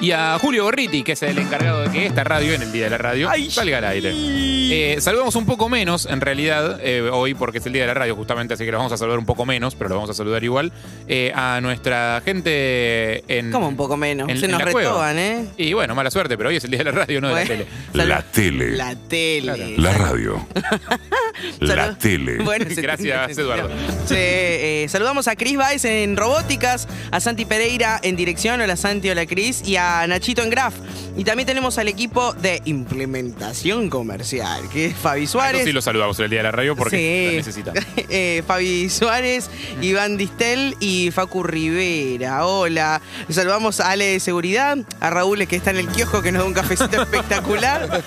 y 0.00 0.10
a 0.10 0.38
Julio 0.38 0.64
Gorriti, 0.64 1.02
que 1.02 1.12
es 1.12 1.22
el 1.22 1.38
encargado 1.38 1.82
de 1.82 1.90
que 1.90 2.06
esta 2.06 2.24
radio, 2.24 2.52
en 2.52 2.62
el 2.62 2.72
día 2.72 2.84
de 2.84 2.90
la 2.90 2.98
radio, 2.98 3.30
salga 3.48 3.78
al 3.78 3.84
aire. 3.84 4.12
Eh, 4.14 4.96
saludamos 5.00 5.34
un 5.36 5.46
poco 5.46 5.68
menos, 5.68 6.06
en 6.06 6.20
realidad, 6.20 6.78
eh, 6.82 7.02
hoy, 7.12 7.34
porque 7.34 7.58
es 7.58 7.66
el 7.66 7.72
día 7.72 7.82
de 7.82 7.88
la 7.88 7.94
radio, 7.94 8.14
justamente, 8.16 8.54
así 8.54 8.64
que 8.64 8.72
los 8.72 8.78
vamos 8.78 8.92
a 8.92 8.96
saludar 8.96 9.18
un 9.18 9.26
poco 9.26 9.46
menos, 9.46 9.74
pero 9.74 9.88
los 9.90 9.96
vamos 9.96 10.10
a 10.10 10.14
saludar 10.14 10.42
igual, 10.44 10.72
eh, 11.08 11.32
a 11.34 11.60
nuestra 11.62 12.20
gente 12.24 13.24
en. 13.28 13.50
Como 13.52 13.68
un 13.68 13.76
poco 13.76 13.96
menos. 13.96 14.28
en- 14.28 14.38
Se 14.38 14.46
en 14.46 14.50
nos 14.52 14.64
la 14.64 14.72
cueva. 14.72 14.90
retoban, 14.90 15.18
¿eh? 15.18 15.46
Y 15.56 15.72
bueno, 15.72 15.94
mala 15.94 16.10
suerte, 16.10 16.36
pero 16.36 16.48
hoy 16.50 16.56
es 16.56 16.64
el 16.64 16.70
día 16.70 16.78
de 16.78 16.84
la 16.84 16.92
radio, 16.92 17.20
no 17.20 17.28
de 17.28 17.34
la 17.34 17.44
tele. 17.46 17.66
La 17.92 18.22
tele. 18.22 18.70
La 18.76 18.96
tele. 18.96 19.74
La 19.78 19.92
radio. 19.92 20.46
La 21.60 21.96
tele. 21.96 22.38
Bueno, 22.42 22.66
Gracias, 22.68 23.38
Eduardo. 23.38 23.68
Sí, 24.06 24.14
eh, 24.16 24.86
saludamos 24.88 25.28
a 25.28 25.36
Cris 25.36 25.56
Baez 25.56 25.84
en 25.84 26.16
robóticas, 26.16 26.86
a 27.10 27.20
Santi 27.20 27.44
Pereira 27.44 27.98
en 28.02 28.16
dirección, 28.16 28.60
hola 28.60 28.76
Santi, 28.76 29.10
hola 29.10 29.26
Cris, 29.26 29.62
y 29.66 29.76
a 29.76 30.06
Nachito 30.06 30.42
en 30.42 30.50
Graf. 30.50 30.74
Y 31.16 31.24
también 31.24 31.46
tenemos 31.46 31.78
al 31.78 31.86
equipo 31.88 32.32
de 32.34 32.60
implementación 32.64 33.88
comercial, 33.88 34.62
que 34.72 34.86
es 34.86 34.96
Fabi 34.96 35.24
Eso 35.24 35.32
Suárez. 35.34 35.64
sí 35.64 35.72
lo 35.72 35.80
saludamos 35.80 36.18
en 36.18 36.24
el 36.24 36.30
día 36.30 36.40
de 36.40 36.44
la 36.44 36.50
radio 36.52 36.74
porque 36.76 36.96
Sí. 36.96 37.26
la 37.26 37.32
necesita. 37.38 37.72
Eh, 38.16 38.42
Fabi 38.46 38.90
Suárez, 38.90 39.48
Iván 39.80 40.16
Distel 40.16 40.76
y 40.80 41.10
Facu 41.10 41.42
Rivera. 41.42 42.46
Hola. 42.46 43.00
Saludamos 43.28 43.80
a 43.80 43.90
Ale 43.90 44.04
de 44.06 44.20
Seguridad, 44.20 44.76
a 45.00 45.10
Raúl 45.10 45.46
que 45.46 45.56
está 45.56 45.70
en 45.70 45.78
el 45.78 45.88
kiosco 45.88 46.22
que 46.22 46.30
nos 46.32 46.42
da 46.42 46.48
un 46.48 46.54
cafecito 46.54 47.02
espectacular. 47.02 48.02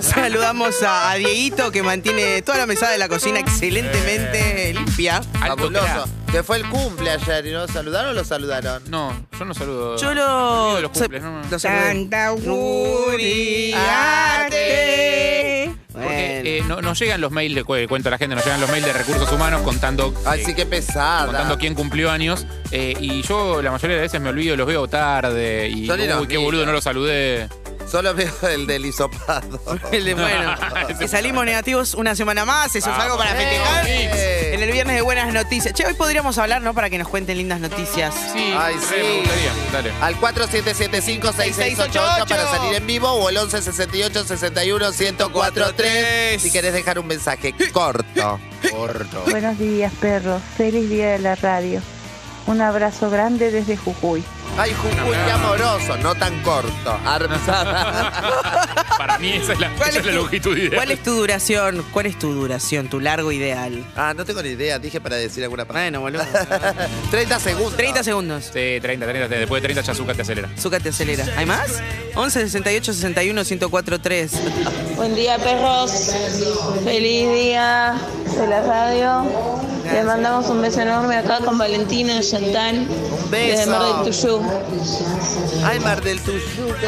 Saludamos 0.00 0.82
a, 0.82 1.10
a 1.10 1.14
Dieguito 1.16 1.70
que 1.70 1.82
mantiene 1.82 2.13
toda 2.44 2.58
la 2.58 2.66
mesada 2.66 2.92
de 2.92 2.98
la 2.98 3.08
cocina 3.08 3.38
excelentemente 3.40 4.72
limpia. 4.74 5.22
Fabuloso. 5.38 6.08
Que 6.30 6.42
fue 6.42 6.56
el 6.56 6.68
cumple 6.68 7.10
ayer 7.10 7.46
y 7.46 7.52
no 7.52 7.68
saludaron 7.68 8.10
o 8.10 8.14
lo 8.14 8.24
saludaron. 8.24 8.82
No, 8.88 9.12
yo 9.38 9.44
no 9.44 9.54
saludo. 9.54 9.96
Yo 9.96 10.08
Me 10.08 10.14
lo. 10.16 10.64
olvido 10.72 10.80
los 10.82 10.90
cumples, 10.90 11.22
no, 11.22 11.42
no. 11.42 11.48
lo 11.50 11.58
saludé. 11.58 12.06
Porque 15.92 16.06
Bueno. 16.06 16.10
eh, 16.18 16.62
no, 16.66 16.80
nos 16.82 16.98
llegan 16.98 17.20
los 17.20 17.30
mails, 17.30 17.54
de, 17.54 17.62
cu- 17.62 17.76
cuento 17.88 18.08
a 18.08 18.10
la 18.10 18.18
gente, 18.18 18.34
nos 18.34 18.44
llegan 18.44 18.60
los 18.60 18.68
mails 18.68 18.84
de 18.84 18.92
recursos 18.92 19.30
humanos 19.30 19.62
contando, 19.62 20.12
Ay, 20.26 20.40
eh, 20.40 20.44
sí, 20.44 20.54
qué 20.54 20.66
pesada. 20.66 21.26
contando 21.26 21.56
quién 21.56 21.74
cumplió 21.74 22.10
años. 22.10 22.46
eh, 22.72 22.94
y 22.98 23.22
yo 23.22 23.62
la 23.62 23.70
mayoría 23.70 23.96
de 23.96 24.02
veces 24.02 24.20
me 24.20 24.30
olvido, 24.30 24.56
los 24.56 24.66
veo 24.66 24.88
tarde. 24.88 25.68
Y 25.68 25.86
Yo 25.86 25.96
ni 25.96 26.06
los 26.08 26.22
uy, 26.22 26.26
qué 26.26 26.34
miro. 26.38 26.46
boludo, 26.48 26.66
no 26.66 26.72
lo 26.72 26.80
saludé. 26.80 27.48
Solo 27.90 28.14
veo 28.14 28.32
el 28.48 28.66
del 28.66 28.86
hisopado. 28.86 29.60
El 29.92 30.04
de 30.04 30.14
bueno. 30.14 30.54
que 30.98 31.06
salimos 31.08 31.44
negativos 31.44 31.94
una 31.94 32.14
semana 32.16 32.44
más, 32.44 32.74
eso 32.74 32.90
es 32.90 32.98
algo 32.98 33.16
para 33.16 33.34
festejar. 33.34 33.86
En 33.86 34.62
el 34.62 34.72
viernes 34.72 34.96
de 34.96 35.02
buenas 35.02 35.32
noticias. 35.32 35.72
Che, 35.74 35.86
hoy 35.86 35.94
podríamos 35.94 36.36
hablar, 36.38 36.62
¿no? 36.62 36.74
Para 36.74 36.90
que 36.90 36.98
nos 36.98 37.08
cuenten 37.08 37.36
lindas 37.38 37.60
noticias. 37.60 38.12
Sí, 38.32 38.52
Ay, 38.56 38.74
re, 38.74 38.80
sí. 38.80 38.94
me 38.96 39.18
gustaría. 39.20 39.52
Dale. 39.72 39.92
Al 40.00 40.16
4775-6688 40.20 42.28
para 42.28 42.50
salir 42.50 42.74
en 42.74 42.86
vivo 42.86 43.10
o 43.10 43.28
el 43.28 43.36
1168-61-1043 43.38 46.38
si 46.38 46.50
querés 46.50 46.72
dejar 46.72 46.98
un 46.98 47.06
mensaje 47.06 47.54
corto. 47.72 48.40
Corto. 48.70 49.24
Buenos 49.30 49.58
días, 49.58 49.92
perros. 50.00 50.40
Feliz 50.56 50.88
día 50.88 51.12
de 51.12 51.18
la 51.18 51.34
radio. 51.34 51.80
Un 52.46 52.60
abrazo 52.60 53.10
grande 53.10 53.50
desde 53.50 53.76
Jujuy. 53.76 54.22
Ay, 54.56 54.72
Jujuy, 54.72 55.16
qué 55.26 55.32
amoroso, 55.32 55.96
no 55.96 56.14
tan 56.14 56.40
corto. 56.42 56.98
Para 58.98 59.18
mí 59.18 59.32
esa 59.32 59.54
es 59.54 59.58
la, 59.60 59.66
esa 59.74 59.98
es 59.98 60.06
la 60.06 60.12
longitud 60.12 60.56
ideal. 60.56 60.76
¿Cuál 60.76 60.90
es 60.92 61.02
tu 61.02 61.10
duración? 61.12 61.84
¿Cuál 61.90 62.06
es 62.06 62.16
tu 62.18 62.32
duración, 62.32 62.88
tu 62.88 63.00
largo 63.00 63.32
ideal? 63.32 63.84
Ah, 63.96 64.14
no 64.16 64.24
tengo 64.24 64.42
ni 64.42 64.50
idea, 64.50 64.78
dije 64.78 65.00
para 65.00 65.16
decir 65.16 65.42
alguna 65.42 65.64
palabra. 65.64 65.98
Bueno, 65.98 66.22
boludo. 66.22 66.24
30 67.10 67.40
segundos. 67.40 67.76
30 67.76 68.04
segundos. 68.04 68.44
Sí, 68.44 68.78
30, 68.80 69.06
30. 69.06 69.28
Después 69.28 69.60
de 69.60 69.66
30 69.66 69.82
ya 69.82 69.92
azúcar 69.92 70.14
te 70.14 70.22
acelera. 70.22 70.48
Zuka 70.56 70.78
te 70.78 70.90
acelera. 70.90 71.26
¿Hay 71.36 71.46
más? 71.46 71.82
11 72.14 72.42
68 72.42 72.92
61 72.92 73.44
104 73.44 74.00
3. 74.00 74.32
Buen 74.94 75.16
día, 75.16 75.36
perros. 75.38 75.90
Feliz 76.84 77.28
día 77.34 77.96
de 78.38 78.46
la 78.46 78.62
radio. 78.62 79.73
Le 79.92 80.02
mandamos 80.02 80.48
un 80.48 80.60
beso 80.62 80.80
enorme 80.80 81.16
acá 81.16 81.38
con 81.44 81.58
Valentina 81.58 82.20
Chantal. 82.20 82.86
Un 82.88 83.30
Desde 83.30 83.66
Mar 83.66 83.82
del 83.82 84.04
beso. 84.04 84.38
Tuyú. 84.38 85.64
Ay, 85.64 85.80
Mar 85.80 86.02
del 86.02 86.20
Tuyú. 86.20 86.40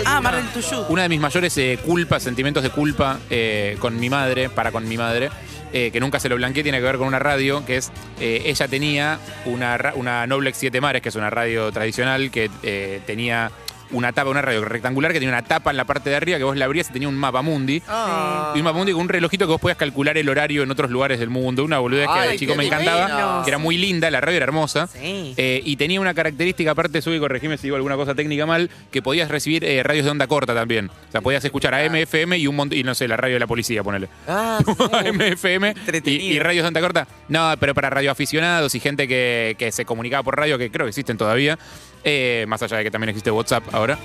Ah. 0.04 0.20
Mar 0.20 0.36
del 0.36 0.48
Tuyú. 0.48 0.84
Una 0.88 1.02
de 1.02 1.08
mis 1.08 1.20
mayores 1.20 1.56
eh, 1.58 1.78
culpas, 1.84 2.22
sentimientos 2.22 2.62
de 2.62 2.70
culpa 2.70 3.18
eh, 3.30 3.76
con 3.80 3.98
mi 3.98 4.10
madre, 4.10 4.48
para 4.48 4.72
con 4.72 4.88
mi 4.88 4.96
madre, 4.96 5.30
eh, 5.72 5.90
que 5.90 6.00
nunca 6.00 6.20
se 6.20 6.28
lo 6.28 6.36
blanqueé, 6.36 6.62
tiene 6.62 6.78
que 6.78 6.84
ver 6.84 6.96
con 6.96 7.06
una 7.06 7.18
radio, 7.18 7.64
que 7.66 7.76
es, 7.76 7.90
eh, 8.20 8.42
ella 8.46 8.68
tenía 8.68 9.18
una, 9.44 9.92
una 9.94 10.26
Noblex 10.26 10.56
Siete 10.56 10.80
Mares, 10.80 11.02
que 11.02 11.08
es 11.10 11.16
una 11.16 11.30
radio 11.30 11.70
tradicional, 11.72 12.30
que 12.30 12.50
eh, 12.62 13.00
tenía 13.06 13.50
una 13.90 14.12
tapa, 14.12 14.30
una 14.30 14.42
radio 14.42 14.64
rectangular, 14.64 15.12
que 15.12 15.18
tenía 15.18 15.34
una 15.34 15.42
tapa 15.42 15.70
en 15.70 15.76
la 15.76 15.84
parte 15.84 16.10
de 16.10 16.16
arriba, 16.16 16.38
que 16.38 16.44
vos 16.44 16.56
la 16.56 16.64
abrías 16.64 16.90
y 16.90 16.92
tenía 16.92 17.08
un 17.08 17.16
mapa 17.16 17.42
mundi. 17.42 17.82
Ah. 17.88 18.52
Y 18.54 18.58
un 18.58 18.64
mapa 18.64 18.78
mundi 18.78 18.92
con 18.92 19.02
un 19.02 19.08
relojito 19.08 19.46
que 19.46 19.52
vos 19.52 19.60
podías 19.60 19.78
calcular 19.78 20.16
el 20.18 20.28
horario 20.28 20.62
en 20.62 20.70
otros 20.70 20.90
lugares 20.90 21.18
del 21.18 21.30
mundo. 21.30 21.64
Una 21.64 21.78
boludez 21.78 22.08
que 22.08 22.28
de 22.28 22.38
chico 22.38 22.54
me 22.54 22.66
encantaba, 22.66 23.42
que 23.44 23.50
era 23.50 23.58
muy 23.58 23.76
linda, 23.76 24.10
la 24.10 24.20
radio 24.20 24.36
era 24.36 24.44
hermosa. 24.44 24.86
Sí. 24.86 25.34
Eh, 25.36 25.62
y 25.64 25.76
tenía 25.76 26.00
una 26.00 26.14
característica, 26.14 26.70
aparte, 26.70 27.02
sube 27.02 27.16
y 27.16 27.20
corregime 27.20 27.56
si 27.56 27.64
digo 27.64 27.76
alguna 27.76 27.96
cosa 27.96 28.14
técnica 28.14 28.46
mal, 28.46 28.70
que 28.90 29.02
podías 29.02 29.30
recibir 29.30 29.64
eh, 29.64 29.82
radios 29.82 30.04
de 30.04 30.10
onda 30.10 30.26
corta 30.26 30.54
también. 30.54 30.90
O 31.08 31.12
sea, 31.12 31.20
podías 31.20 31.44
escuchar 31.44 31.74
a 31.74 31.88
MFM 31.88 32.38
y 32.38 32.46
un 32.46 32.56
montón, 32.56 32.78
y 32.78 32.82
no 32.82 32.94
sé, 32.94 33.08
la 33.08 33.16
radio 33.16 33.36
de 33.36 33.40
la 33.40 33.46
policía, 33.46 33.82
ponele. 33.82 34.08
Ah, 34.26 34.58
MFM 35.12 35.68
y, 35.68 35.70
Entretenido. 35.70 36.34
y 36.34 36.38
radios 36.38 36.64
de 36.64 36.68
onda 36.68 36.80
corta. 36.80 37.06
No, 37.28 37.54
pero 37.58 37.74
para 37.74 37.90
radioaficionados 37.90 38.74
y 38.74 38.80
gente 38.80 39.08
que, 39.08 39.56
que 39.58 39.72
se 39.72 39.84
comunicaba 39.84 40.22
por 40.22 40.36
radio, 40.36 40.58
que 40.58 40.70
creo 40.70 40.86
que 40.86 40.90
existen 40.90 41.16
todavía, 41.16 41.58
eh, 42.06 42.44
más 42.48 42.62
allá 42.62 42.78
de 42.78 42.84
que 42.84 42.90
también 42.90 43.10
existe 43.10 43.30
WhatsApp 43.30 43.64
ahora, 43.74 43.98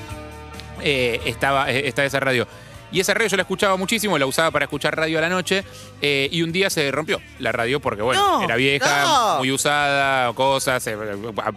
eh, 0.81 1.21
estaba, 1.25 1.71
eh, 1.71 1.87
está 1.87 2.03
esa 2.03 2.19
radio. 2.19 2.47
Y 2.93 2.99
esa 2.99 3.13
radio 3.13 3.29
yo 3.29 3.37
la 3.37 3.43
escuchaba 3.43 3.77
muchísimo, 3.77 4.17
la 4.17 4.25
usaba 4.25 4.51
para 4.51 4.65
escuchar 4.65 4.97
radio 4.97 5.17
a 5.19 5.21
la 5.21 5.29
noche. 5.29 5.63
eh, 6.01 6.27
y 6.29 6.41
un 6.41 6.51
día 6.51 6.69
se 6.69 6.91
rompió 6.91 7.21
la 7.39 7.53
radio 7.53 7.79
porque, 7.79 8.01
bueno, 8.01 8.39
No, 8.39 8.43
era 8.43 8.57
vieja, 8.57 9.03
no. 9.03 9.37
muy 9.37 9.49
usada, 9.51 10.33
cosas, 10.33 10.83
se, 10.83 10.97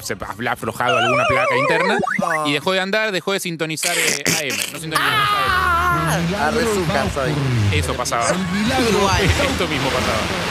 se 0.03 0.15
ha 0.15 0.53
aflojado 0.53 0.97
alguna 0.99 1.25
placa 1.27 1.57
interna. 1.57 1.99
Y 2.47 2.53
dejó 2.53 2.71
de 2.73 2.79
andar, 2.79 3.11
dejó 3.11 3.33
de 3.33 3.41
sintonizar 3.41 3.97
eh, 3.99 4.23
AM. 4.27 4.73
No 4.75 4.79
sintonizaba 4.79 6.15
AM. 6.15 6.35
A 6.41 6.51
resuca 6.53 7.05
soy. 7.13 7.33
Eso 7.73 7.95
pasaba. 7.95 8.27
Esto 9.51 9.67
mismo 9.67 9.89
pasaba. 9.89 10.44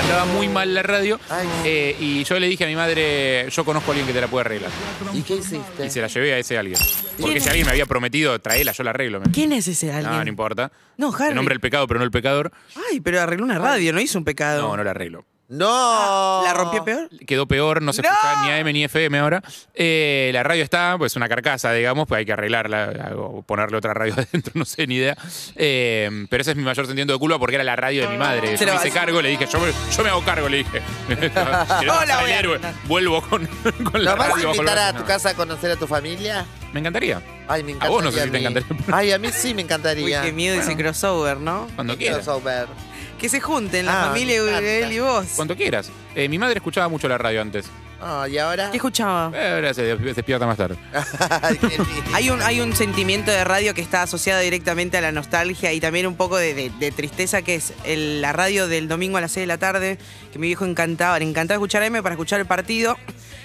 Andaba 0.00 0.24
muy 0.26 0.48
mal 0.48 0.72
la 0.74 0.82
radio. 0.82 1.20
Ay. 1.28 1.46
eh, 1.64 1.96
y 2.00 2.24
yo 2.24 2.38
le 2.40 2.48
dije 2.48 2.64
a 2.64 2.66
mi 2.66 2.74
madre, 2.76 3.48
yo 3.50 3.64
conozco 3.64 3.90
a 3.90 3.92
alguien 3.92 4.06
que 4.06 4.12
te 4.12 4.20
la 4.20 4.28
puede 4.28 4.42
arreglar. 4.46 4.70
¿Y 5.12 5.22
qué 5.22 5.36
hiciste? 5.36 5.86
Y 5.86 5.90
se 5.90 6.00
la 6.00 6.06
llevé 6.08 6.32
a 6.34 6.38
ese 6.38 6.58
alguien. 6.58 6.78
Porque 7.18 7.32
¿Quién 7.32 7.40
si 7.42 7.48
alguien 7.48 7.66
me 7.66 7.72
había 7.72 7.86
prometido, 7.86 8.38
traela, 8.40 8.72
yo 8.72 8.82
la 8.82 8.90
arreglo. 8.90 9.20
¿Quién 9.32 9.52
es 9.52 9.68
ese 9.68 9.92
alguien? 9.92 10.10
No, 10.12 10.22
no 10.24 10.28
importa. 10.28 10.72
No, 10.96 11.14
Harry. 11.14 11.28
Se 11.28 11.34
nombra 11.34 11.54
el 11.54 11.60
pecado, 11.60 11.86
pero 11.86 11.98
no 11.98 12.04
el 12.04 12.10
pecador. 12.10 12.50
Ay, 12.90 13.00
pero 13.00 13.20
arregló 13.20 13.44
una 13.44 13.58
radio, 13.58 13.92
no 13.92 14.00
hizo 14.00 14.18
un 14.18 14.24
pecado. 14.24 14.62
No, 14.68 14.76
no 14.76 14.84
la 14.84 14.90
arreglo. 14.92 15.24
No. 15.50 16.42
¿La 16.44 16.54
rompió 16.54 16.84
peor? 16.84 17.08
Quedó 17.26 17.46
peor, 17.46 17.82
no 17.82 17.92
se 17.92 18.02
¡No! 18.02 18.08
escucha 18.08 18.42
ni 18.44 18.50
AM 18.52 18.72
ni 18.72 18.84
FM 18.84 19.18
ahora. 19.18 19.42
Eh, 19.74 20.30
la 20.32 20.42
radio 20.44 20.62
está, 20.62 20.94
pues 20.96 21.16
una 21.16 21.28
carcasa, 21.28 21.72
digamos, 21.72 22.06
pues 22.06 22.20
hay 22.20 22.24
que 22.24 22.32
arreglarla 22.32 23.12
o 23.16 23.42
ponerle 23.42 23.76
otra 23.76 23.92
radio 23.92 24.14
adentro, 24.16 24.52
no 24.54 24.64
sé, 24.64 24.86
ni 24.86 24.94
idea. 24.94 25.16
Eh, 25.56 26.08
pero 26.30 26.40
ese 26.42 26.52
es 26.52 26.56
mi 26.56 26.62
mayor 26.62 26.86
sentimiento 26.86 27.12
de 27.12 27.18
culpa 27.18 27.38
porque 27.40 27.56
era 27.56 27.64
la 27.64 27.74
radio 27.76 28.02
de 28.02 28.08
mi 28.08 28.16
madre. 28.16 28.56
Se 28.56 28.64
Yo 28.64 28.72
me 28.72 28.78
hice 28.78 28.88
vas- 28.90 28.94
cargo, 28.94 29.20
le 29.20 29.28
dije, 29.30 29.46
yo 29.52 29.58
me, 29.58 29.72
yo 29.96 30.02
me 30.04 30.10
hago 30.10 30.24
cargo, 30.24 30.48
le 30.48 30.58
dije. 30.58 30.82
Hola, 31.34 32.20
voy 32.22 32.30
a- 32.30 32.38
el 32.38 32.44
héroe. 32.44 32.60
Vuelvo 32.84 33.20
con, 33.22 33.46
con 33.90 34.04
la 34.04 34.10
¿Nos 34.12 34.18
vas 34.18 34.28
a 34.28 34.32
radio 34.34 34.48
bajo 34.48 34.60
el 34.62 34.68
invitar 34.68 34.78
a 34.78 34.96
tu 34.96 35.04
casa 35.04 35.30
a 35.30 35.34
conocer 35.34 35.72
a 35.72 35.76
tu 35.76 35.86
familia? 35.88 36.46
Me 36.72 36.78
encantaría. 36.78 37.20
Ay, 37.48 37.64
me 37.64 37.72
A 37.72 37.74
encantaría. 37.74 37.88
vos 37.96 38.04
no 38.04 38.12
sé 38.12 38.22
si 38.22 38.30
te 38.30 38.38
encantaría. 38.38 38.68
Ay, 38.92 39.10
a 39.10 39.18
mí 39.18 39.28
sí 39.32 39.48
me 39.48 39.54
Uy, 39.56 39.62
encantaría. 39.62 40.22
qué 40.22 40.32
miedo 40.32 40.60
ese 40.60 40.76
crossover, 40.76 41.38
¿no? 41.38 41.66
Cuando 41.74 41.96
quieras. 41.96 42.24
saber. 42.24 42.68
Que 43.20 43.28
se 43.28 43.38
junten 43.40 43.84
la 43.86 44.04
Ah, 44.04 44.06
familia 44.08 44.40
me 44.42 44.48
encanta. 44.48 44.68
él 44.70 44.92
y 44.92 44.98
vos. 45.00 45.26
Cuando 45.36 45.54
quieras. 45.54 45.90
Eh, 46.14 46.28
mi 46.28 46.38
madre 46.38 46.56
escuchaba 46.56 46.88
mucho 46.88 47.06
la 47.06 47.18
radio 47.18 47.42
antes. 47.42 47.66
Ah, 48.02 48.26
¿y 48.30 48.38
ahora? 48.38 48.70
¿Qué 48.70 48.78
escuchaba? 48.78 49.30
Eh, 49.34 49.52
ahora 49.56 49.74
se 49.74 49.82
des- 49.82 50.16
despierta 50.16 50.46
más 50.46 50.56
tarde. 50.56 50.76
Ay, 51.42 51.58
qué 51.58 51.68
lindo. 51.68 51.84
Hay 52.14 52.30
un, 52.30 52.40
hay 52.40 52.62
un 52.62 52.74
sentimiento 52.74 53.30
de 53.30 53.44
radio 53.44 53.74
que 53.74 53.82
está 53.82 54.00
asociado 54.02 54.40
directamente 54.40 54.96
a 54.96 55.02
la 55.02 55.12
nostalgia 55.12 55.70
y 55.74 55.80
también 55.80 56.06
un 56.06 56.16
poco 56.16 56.38
de, 56.38 56.54
de- 56.54 56.70
de 56.70 56.90
tristeza 56.92 57.42
que 57.42 57.56
es 57.56 57.74
el- 57.84 58.22
la 58.22 58.32
radio 58.32 58.68
del 58.68 58.88
domingo 58.88 59.18
a 59.18 59.20
las 59.20 59.32
6 59.32 59.42
de 59.42 59.46
la 59.48 59.58
tarde, 59.58 59.98
que 60.32 60.38
mi 60.38 60.46
viejo 60.46 60.64
encantaba, 60.64 61.18
le 61.18 61.26
encantaba 61.26 61.56
escuchar 61.56 61.82
M 61.82 62.02
para 62.02 62.14
escuchar 62.14 62.40
el 62.40 62.46
partido 62.46 62.96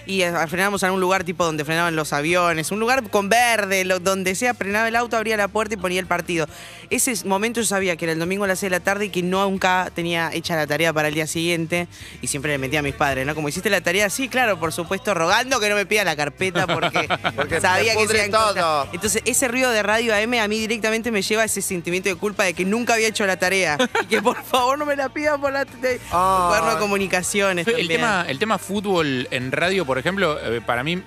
y 0.06 0.22
eh, 0.22 0.32
frenábamos 0.48 0.84
en 0.84 0.92
un 0.92 1.00
lugar 1.00 1.24
tipo 1.24 1.44
donde 1.46 1.66
frenaban 1.66 1.96
los 1.96 2.14
aviones, 2.14 2.72
un 2.72 2.80
lugar 2.80 3.10
con 3.10 3.30
verde, 3.30 3.86
lo- 3.86 4.00
donde 4.00 4.36
sea, 4.36 4.54
frenaba 4.54 4.88
el 4.88 4.96
auto, 4.96 5.18
abría 5.18 5.38
la 5.38 5.48
puerta 5.48 5.74
y 5.74 5.78
ponía 5.78 6.00
el 6.00 6.08
partido. 6.08 6.48
Ese 6.90 7.26
momento 7.26 7.62
yo 7.62 7.66
sabía 7.66 7.96
que 7.96 8.06
era 8.06 8.12
el 8.14 8.20
domingo 8.20 8.44
a 8.44 8.48
las 8.48 8.60
6 8.60 8.70
de 8.72 8.78
la 8.78 8.84
tarde 8.84 9.06
y 9.06 9.10
que 9.10 9.24
nunca 9.24 9.90
tenía 9.96 10.30
hecha 10.34 10.56
la 10.56 10.68
tarea 10.68 10.94
para 10.94 11.08
el 11.08 11.14
día 11.16 11.26
siguiente 11.28 11.88
y 12.22 12.28
siempre 12.28 12.52
le 12.52 12.58
metía 12.58 12.80
a 12.80 12.84
mis 12.84 12.94
padres, 12.96 13.26
¿no? 13.26 13.34
Como 13.36 13.50
hiciste 13.50 13.70
la 13.70 13.82
tarea, 13.82 14.10
sí, 14.10 14.30
claro, 14.30 14.60
por 14.60 14.72
supuesto, 14.72 15.14
rogando 15.14 15.60
que 15.60 15.70
no 15.70 15.76
me 15.76 15.86
pida 15.86 16.04
la 16.04 16.16
carpeta 16.16 16.68
porque, 16.68 17.08
Porque 17.36 17.60
sabía 17.62 17.94
que 17.94 18.04
pudre 18.06 18.20
se 18.20 18.28
iba 18.28 18.38
a 18.38 18.42
encontrar. 18.44 18.54
todo. 18.64 18.88
Entonces, 18.94 19.22
ese 19.26 19.48
ruido 19.48 19.72
de 19.72 19.82
radio 19.84 20.14
AM 20.16 20.34
a 20.40 20.48
mí 20.48 20.60
directamente 20.60 21.12
me 21.12 21.22
lleva 21.22 21.42
a 21.42 21.46
ese 21.46 21.62
sentimiento 21.62 22.10
de 22.10 22.16
culpa 22.16 22.44
de 22.44 22.54
que 22.54 22.66
nunca 22.66 22.94
había 22.94 23.08
hecho 23.08 23.26
la 23.26 23.38
tarea. 23.38 23.78
y 24.04 24.06
que 24.06 24.22
por 24.22 24.42
favor 24.44 24.78
no 24.78 24.86
me 24.86 24.96
la 24.96 25.10
pidan 25.10 25.42
por 25.42 25.52
la 25.52 25.66
Ah. 26.12 26.46
cuaderno 26.50 26.72
de 26.76 26.80
comunicaciones. 26.80 27.68
El 27.68 27.74
también. 27.74 27.88
tema, 28.02 28.26
el 28.28 28.40
tema 28.40 28.58
fútbol 28.58 29.28
en 29.32 29.52
radio, 29.52 29.86
por 29.86 29.95
ejemplo, 29.98 30.38
eh, 30.40 30.62
para 30.66 30.84
mí 30.84 31.02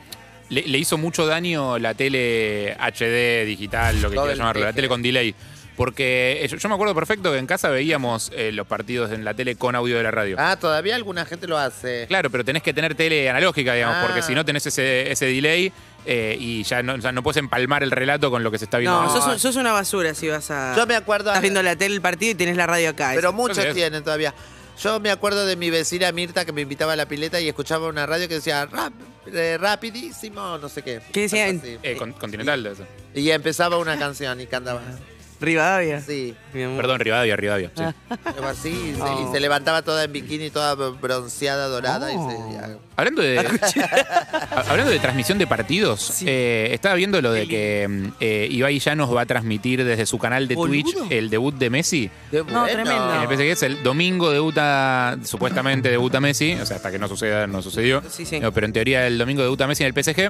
le, 0.51 0.63
le 0.63 0.79
hizo 0.79 0.97
mucho 0.99 1.27
daño 1.27 1.79
la 1.79 1.95
tele 1.95 2.77
HD, 2.79 3.45
digital, 3.47 4.01
lo 4.01 4.11
que 4.11 4.17
quieras 4.17 4.39
llamarlo, 4.39 4.65
la 4.65 4.73
tele 4.73 4.89
con 4.89 5.03
delay. 5.03 5.35
Porque 5.77 6.41
eh, 6.43 6.49
yo, 6.49 6.57
yo 6.57 6.69
me 6.69 6.75
acuerdo 6.75 6.93
perfecto 6.93 7.31
que 7.31 7.39
en 7.39 7.47
casa 7.47 7.69
veíamos 7.69 8.33
eh, 8.35 8.51
los 8.51 8.67
partidos 8.67 9.13
en 9.13 9.25
la 9.25 9.35
tele 9.35 9.55
con 9.55 9.77
audio 9.77 9.97
de 9.97 10.03
la 10.03 10.11
radio. 10.11 10.35
Ah, 10.37 10.57
todavía 10.61 10.97
alguna 10.97 11.25
gente 11.25 11.47
lo 11.47 11.57
hace. 11.57 12.07
Claro, 12.09 12.31
pero 12.31 12.45
tenés 12.45 12.65
que 12.65 12.75
tener 12.75 12.97
tele 12.97 13.31
analógica, 13.31 13.75
digamos, 13.75 13.97
Ah. 13.99 14.03
porque 14.05 14.23
si 14.23 14.35
no 14.35 14.45
tenés 14.45 14.67
ese, 14.67 15.09
ese 15.13 15.27
delay 15.27 15.73
eh, 16.05 16.37
y 16.41 16.65
ya 16.65 16.83
no, 16.83 16.97
ya 16.97 17.13
no 17.13 17.23
puedes 17.23 17.37
empalmar 17.37 17.85
el 17.85 17.93
relato 17.93 18.29
con 18.29 18.43
lo 18.43 18.51
que 18.51 18.59
se 18.59 18.65
está 18.65 18.79
viendo. 18.79 19.01
No, 19.01 19.09
sos, 19.09 19.41
sos 19.41 19.55
una 19.55 19.71
basura 19.73 20.15
si 20.15 20.27
vas 20.27 20.51
a. 20.51 20.75
Yo 20.77 20.85
me 20.85 20.97
acuerdo. 20.97 21.31
Estás 21.31 21.43
viendo 21.43 21.63
la 21.63 21.77
tele, 21.77 21.95
el 21.95 22.01
partido 22.01 22.33
y 22.33 22.35
tenés 22.35 22.57
la 22.57 22.67
radio 22.67 22.91
acá. 22.91 23.13
Pero 23.15 23.33
muchos 23.33 23.65
tienen 23.73 24.03
todavía. 24.03 24.35
Yo 24.81 25.01
me 25.01 25.11
acuerdo 25.11 25.45
de 25.45 25.57
mi 25.57 25.71
vecina 25.71 26.13
Mirta 26.13 26.45
que 26.45 26.53
me 26.53 26.61
invitaba 26.61 26.93
a 26.93 26.97
la 26.97 27.07
pileta 27.09 27.41
y 27.41 27.49
escuchaba 27.49 27.89
una 27.89 28.07
radio 28.07 28.29
que 28.29 28.35
decía 28.35 28.65
"Rap- 28.67 28.93
eh, 29.33 29.59
rapidísimo, 29.59 30.57
no 30.59 30.69
sé 30.69 30.83
qué. 30.83 31.01
¿Qué 31.13 31.23
decía? 31.23 31.47
Algo 31.47 31.61
así. 31.63 31.79
Eh, 31.83 31.97
con- 31.97 32.13
continental. 32.13 32.63
de 32.63 32.73
eso. 32.73 32.87
Y 33.15 33.31
empezaba 33.31 33.77
una 33.79 33.99
canción 33.99 34.41
y 34.41 34.47
cantaba. 34.47 34.81
Rivadavia. 35.41 36.01
Sí, 36.01 36.35
Mi 36.53 36.65
amor. 36.65 36.79
Perdón, 36.79 37.01
Rivadavia, 37.01 37.37
Rivadavia. 37.37 37.71
sí. 37.77 37.83
algo 38.25 38.47
así. 38.47 38.69
y 38.71 38.95
se- 38.97 39.03
Oh. 39.03 39.29
Y 39.29 39.33
se 39.33 39.41
levantaba 39.41 39.83
toda 39.83 40.05
en 40.05 40.13
bikini, 40.13 40.51
toda 40.51 40.75
bronceada, 40.75 41.69
dorada. 41.69 42.13
Y 42.13 42.17
se, 42.17 42.79
Hablando 42.97 43.23
de, 43.23 43.39
ha- 44.51 44.61
hablando 44.69 44.91
de 44.91 44.99
transmisión 44.99 45.39
de 45.39 45.47
partidos, 45.47 46.23
eh, 46.27 46.71
estaba 46.73 46.97
viendo 46.97 47.21
lo 47.23 47.31
de 47.33 47.47
que 47.47 48.11
eh, 48.19 48.49
Ibai 48.51 48.81
Llanos 48.81 49.15
va 49.15 49.21
a 49.23 49.27
transmitir 49.27 49.85
desde 49.85 50.07
su 50.07 50.19
canal 50.19 50.49
de 50.49 50.57
Boludo. 50.57 50.83
Twitch 50.83 50.97
el 51.13 51.31
debut 51.31 51.55
de 51.55 51.71
Messi. 51.71 52.11
Qué 52.33 52.43
No, 52.43 52.65
tremendo. 52.67 53.15
En 53.15 53.21
el 53.23 53.29
PSG 53.29 53.43
es 53.53 53.63
el 53.63 53.83
domingo 53.85 54.31
debuta, 54.33 55.17
supuestamente 55.25 55.89
debuta 55.91 56.21
Messi, 56.21 56.55
o 56.55 56.67
sea, 56.67 56.77
hasta 56.79 56.91
que 56.91 56.99
no 56.99 57.07
suceda, 57.07 57.47
no 57.47 57.63
sucedió. 57.63 58.03
Sí, 58.11 58.25
sí. 58.27 58.41
No, 58.41 58.53
pero 58.53 58.67
en 58.67 58.73
teoría 58.73 59.07
el 59.07 59.17
domingo 59.19 59.43
debuta 59.43 59.67
Messi 59.69 59.85
en 59.85 59.95
el 59.95 60.03
PSG, 60.05 60.21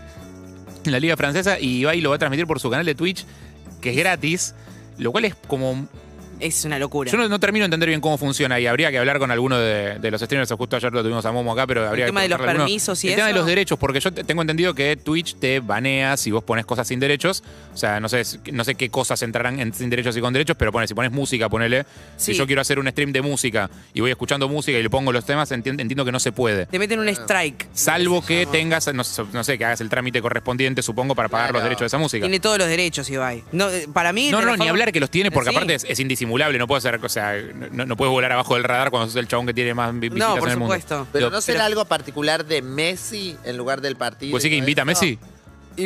en 0.85 0.93
la 0.93 1.01
Liga 1.01 1.17
Francesa, 1.17 1.59
y 1.59 1.79
Ibai 1.81 2.01
lo 2.03 2.11
va 2.11 2.17
a 2.17 2.19
transmitir 2.19 2.47
por 2.47 2.61
su 2.61 2.69
canal 2.69 2.85
de 2.85 2.95
Twitch, 2.95 3.25
que 3.81 3.91
es 3.91 3.97
gratis, 3.97 4.55
lo 4.99 5.13
cual 5.13 5.25
es 5.25 5.35
como 5.47 5.87
Es 6.41 6.65
una 6.65 6.79
locura. 6.79 7.11
Yo 7.11 7.19
no, 7.19 7.29
no 7.29 7.41
termino 7.41 7.63
de 7.65 7.67
entender 7.67 7.89
bien 7.89 8.01
cómo 8.01 8.17
funciona 8.19 8.59
y 8.61 8.67
habría 8.67 8.91
que 8.91 8.99
hablar 8.99 9.19
con 9.19 9.31
alguno 9.31 9.59
de, 9.59 9.99
de 9.99 10.11
los 10.11 10.21
streamers. 10.21 10.53
Justo 10.53 10.77
ayer 10.77 10.93
lo 10.93 11.03
tuvimos 11.03 11.25
a 11.27 11.33
Momo 11.33 11.53
acá, 11.53 11.67
pero 11.67 11.87
habría 11.89 12.07
tema 12.07 12.21
que 12.21 12.25
de 12.25 12.29
los 12.31 12.37
preguntarle 12.39 12.49
a 12.49 12.65
alguno. 12.65 12.67
permisos 12.67 13.05
y 13.05 13.09
El 13.09 13.15
tema 13.17 13.29
de 13.29 13.35
los 13.35 13.47
derechos, 13.47 13.79
porque 13.79 14.01
yo 14.01 14.13
te- 14.13 14.25
tengo 14.25 14.43
entendido 14.43 14.75
que 14.75 14.97
Twitch 14.97 15.37
te 15.37 15.61
banea 15.61 16.17
si 16.17 16.31
vos 16.31 16.45
pones 16.45 16.65
cosas 16.67 16.87
sin 16.89 17.01
derechos. 17.01 17.43
O 17.75 17.77
sea, 17.77 18.01
no 18.01 18.09
sé, 18.09 18.23
no 18.53 18.65
sé 18.65 18.75
qué 18.75 18.89
cosas 18.91 19.23
entrarán 19.23 19.61
en 19.61 19.73
sin 19.75 19.91
derechos 19.91 20.17
y 20.17 20.21
con 20.21 20.33
derechos, 20.33 20.57
pero 20.59 20.73
pone, 20.73 20.87
si 20.87 20.95
pones 20.95 21.13
música, 21.13 21.49
ponele. 21.49 21.85
Si 22.17 22.35
yo 22.35 22.47
quiero 22.47 22.61
hacer 22.63 22.79
un 22.79 22.89
stream 22.89 23.13
de 23.13 23.23
música 23.23 23.71
y 23.95 24.01
voy 24.01 24.11
escuchando 24.11 24.49
música 24.49 24.79
y 24.79 24.83
le 24.83 24.91
pongo 24.91 25.13
los 25.13 25.25
temas, 25.25 25.51
enti- 25.53 25.69
entiendo 25.81 26.05
que 26.05 26.13
no 26.13 26.21
se 26.21 26.33
puede. 26.33 26.67
Te 26.67 26.79
meten 26.79 26.99
un 27.01 27.09
strike. 27.09 27.69
Salvo 27.73 28.25
que 28.25 28.47
tengas, 28.47 28.93
no, 28.95 29.05
sé- 29.05 29.23
no 29.33 29.45
sé, 29.45 29.59
que 29.59 29.65
hagas 29.65 29.81
el 29.81 29.89
trámite 29.89 30.21
correspondiente, 30.23 30.83
supongo, 30.83 31.15
para 31.15 31.29
pagar 31.29 31.53
los 31.53 31.63
derechos 31.63 31.81
de 31.81 31.87
esa 31.87 31.99
música. 31.99 32.23
Tiene 32.23 32.41
todos 32.41 32.59
los 32.59 32.69
derechos, 32.69 33.09
Ibai. 33.11 33.45
No, 33.53 33.69
eh, 33.71 33.87
para 33.93 34.13
mí. 34.13 34.31
No, 34.31 34.39
de 34.39 34.45
no, 34.45 34.51
la 34.51 34.57
ni 34.57 34.59
forma- 34.59 34.71
hablar 34.71 34.93
que 34.93 35.01
los 35.01 35.11
tiene, 35.11 35.31
porque 35.31 35.51
Sí. 35.51 35.57
aparte 35.57 35.75
es, 35.75 35.85
es 35.89 35.99
indisimulable, 36.01 36.28
no 36.59 36.67
puede 36.67 36.81
ser, 36.83 37.01
o 37.05 37.09
sea, 37.09 37.35
no, 37.73 37.87
no 37.87 37.97
puedes 37.97 38.11
volar 38.13 38.33
abajo 38.33 38.55
del 38.55 38.65
radar 38.65 38.91
cuando 38.91 39.07
sos 39.09 39.17
el 39.17 39.29
chabón 39.29 39.47
que 39.47 39.55
tiene 39.55 39.75
más 39.75 39.93
vi- 39.95 40.09
visitas 40.09 40.29
No, 40.29 40.37
por 40.37 40.49
en 40.49 40.53
el 40.53 40.59
mundo. 40.59 40.75
supuesto. 40.75 41.07
Pero 41.13 41.27
Digo, 41.27 41.37
no 41.37 41.41
será 41.41 41.65
algo 41.65 41.85
particular 41.85 42.45
de 42.45 42.63
Messi 42.63 43.37
en 43.45 43.57
lugar 43.57 43.81
del 43.81 43.97
partido. 43.97 44.31
Pues 44.33 44.43
sí 44.43 44.51
que 44.51 44.57
invita 44.57 44.83
a 44.83 44.85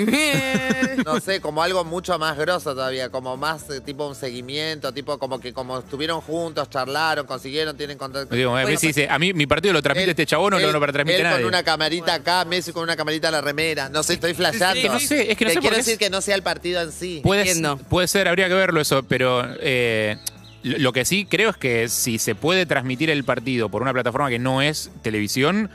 eso? 0.00 0.10
Messi. 0.10 1.02
No 1.04 1.20
sé, 1.20 1.40
como 1.40 1.62
algo 1.62 1.84
mucho 1.84 2.18
más 2.18 2.36
grosso 2.38 2.74
todavía, 2.74 3.10
como 3.10 3.36
más 3.36 3.68
eh, 3.70 3.80
tipo 3.80 4.06
un 4.06 4.14
seguimiento, 4.14 4.92
tipo 4.92 5.18
como 5.18 5.40
que 5.40 5.52
como 5.52 5.78
estuvieron 5.78 6.20
juntos, 6.20 6.68
charlaron, 6.70 7.26
consiguieron, 7.26 7.76
tienen 7.76 7.98
contacto. 7.98 8.34
Digo, 8.34 8.50
Bueno, 8.52 8.68
Messi 8.68 8.88
dice, 8.88 9.08
a 9.10 9.18
mí 9.18 9.32
mi 9.32 9.46
partido 9.46 9.72
lo 9.72 9.82
transmite 9.82 10.04
él- 10.04 10.10
este 10.10 10.26
chabón 10.26 10.54
o 10.54 10.58
no 10.60 10.66
él- 10.66 10.72
lo 10.72 10.80
transmite 10.92 11.16
él 11.18 11.22
nadie. 11.24 11.36
con 11.38 11.46
una 11.46 11.62
camarita 11.62 12.14
acá, 12.14 12.44
Messi 12.44 12.72
con 12.72 12.82
una 12.84 12.96
camarita 12.96 13.28
a 13.28 13.30
la 13.30 13.40
remera. 13.40 13.88
No 13.88 14.02
sé, 14.02 14.14
estoy 14.14 14.34
flasheando. 14.34 14.76
Es 14.76 14.82
que 14.82 14.88
no 14.88 15.00
sé, 15.00 15.32
es 15.32 15.38
que 15.38 15.44
no 15.44 15.50
sé 15.50 15.54
por 15.56 15.60
quiero 15.62 15.74
qué 15.74 15.80
decir 15.80 15.92
es- 15.94 15.98
que 15.98 16.10
no 16.10 16.20
sea 16.20 16.34
el 16.34 16.42
partido 16.42 16.80
en 16.82 16.92
sí. 16.92 17.20
Puede, 17.22 17.52
puede 17.88 18.08
ser, 18.08 18.28
habría 18.28 18.48
que 18.48 18.54
verlo 18.54 18.80
eso, 18.80 19.02
pero 19.02 19.44
eh, 19.60 20.16
lo 20.62 20.78
lo 20.78 20.92
que 20.92 21.04
sí 21.04 21.26
creo 21.28 21.50
es 21.50 21.56
que 21.56 21.88
si 21.88 22.18
se 22.18 22.34
puede 22.34 22.66
transmitir 22.66 23.10
el 23.10 23.24
partido 23.24 23.68
por 23.68 23.82
una 23.82 23.92
plataforma 23.92 24.30
que 24.30 24.38
no 24.38 24.62
es 24.62 24.90
televisión, 25.02 25.70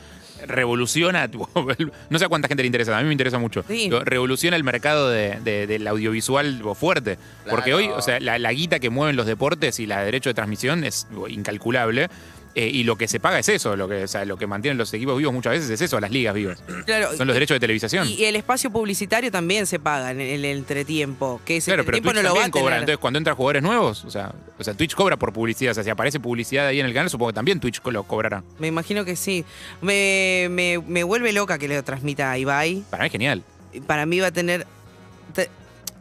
revoluciona, 0.46 1.28
tipo, 1.28 1.50
no 2.10 2.20
sé 2.20 2.26
a 2.26 2.30
cuánta 2.30 2.48
gente 2.48 2.64
le 2.64 2.68
interesa, 2.68 2.98
a 2.98 3.02
mí 3.02 3.08
me 3.08 3.14
interesa 3.14 3.38
mucho, 3.40 3.64
Sí. 3.68 3.90
Revoluciona 4.04 4.56
el 4.58 4.64
mercado 4.64 5.10
de- 5.10 5.40
de- 5.44 5.68
del 5.68 5.88
audiovisual 5.88 6.58
tipo, 6.58 6.76
fuerte, 6.76 7.18
porque 7.50 7.74
hoy, 7.74 7.88
o 7.88 8.02
sea, 8.02 8.20
la, 8.20 8.38
la 8.40 8.52
guita 8.54 8.80
que 8.80 8.90
mueven 8.90 9.16
los 9.16 9.26
deportes 9.26 9.80
y 9.80 9.86
la 9.86 10.04
derecho 10.04 10.30
de 10.30 10.34
transmisión 10.34 10.84
es 10.84 11.06
tipo, 11.10 11.28
incalculable. 11.28 12.10
Eh, 12.60 12.72
y 12.74 12.84
lo 12.84 12.96
que 12.98 13.08
se 13.08 13.20
paga 13.20 13.38
es 13.38 13.48
eso, 13.50 13.76
lo 13.76 13.88
que, 13.88 14.06
o 14.06 14.08
sea, 14.08 14.26
lo 14.26 14.36
que 14.36 14.48
mantienen 14.48 14.80
los 14.80 14.92
equipos 14.92 15.16
vivos 15.16 15.32
muchas 15.32 15.54
veces 15.54 15.70
es 15.70 15.80
eso, 15.80 16.00
las 16.00 16.10
ligas 16.10 16.34
vivas. 16.34 16.58
Claro, 16.88 17.16
Son 17.16 17.28
los 17.28 17.36
derechos 17.36 17.54
de 17.56 17.60
televisación. 17.60 18.08
Y 18.08 18.24
el 18.26 18.36
espacio 18.36 18.72
publicitario 18.72 19.32
también 19.32 19.68
se 19.68 19.78
paga 19.80 20.10
en 20.10 20.20
el 20.20 20.44
entretiempo. 20.44 21.40
Que 21.46 21.58
ese 21.58 21.70
Claro, 21.72 21.86
pero 21.86 21.98
entretiempo 21.98 22.12
Twitch 22.12 22.24
no 22.24 22.30
lo 22.30 22.36
va 22.36 22.42
a 22.42 22.44
también 22.46 22.52
cobra. 22.64 22.76
tener. 22.76 22.80
Entonces, 22.84 22.98
cuando 23.00 23.18
entran 23.20 23.36
jugadores 23.36 23.62
nuevos, 23.62 24.06
o 24.06 24.10
sea, 24.10 24.34
o 24.58 24.64
sea, 24.64 24.74
Twitch 24.74 24.96
cobra 24.96 25.18
por 25.18 25.34
publicidad. 25.34 25.72
O 25.72 25.76
sea, 25.76 25.84
si 25.84 25.90
aparece 25.92 26.20
publicidad 26.20 26.68
ahí 26.68 26.80
en 26.80 26.86
el 26.88 26.94
canal, 26.94 27.10
supongo 27.10 27.32
que 27.32 27.36
también 27.36 27.60
Twitch 27.60 27.82
lo 27.86 28.04
cobrará. 28.04 28.44
Me 28.60 28.68
imagino 28.68 29.06
que 29.06 29.16
sí. 29.16 29.46
Me, 29.82 30.48
me, 30.50 30.80
me 30.80 31.04
vuelve 31.04 31.32
loca 31.34 31.58
que 31.58 31.68
lo 31.68 31.84
transmita 31.84 32.32
a 32.32 32.38
Ibai. 32.38 32.84
Para 32.90 33.04
mí 33.04 33.08
es 33.08 33.12
genial. 33.12 33.44
Para 33.86 34.06
mí 34.06 34.20
va 34.20 34.28
a 34.28 34.32
tener. 34.32 34.66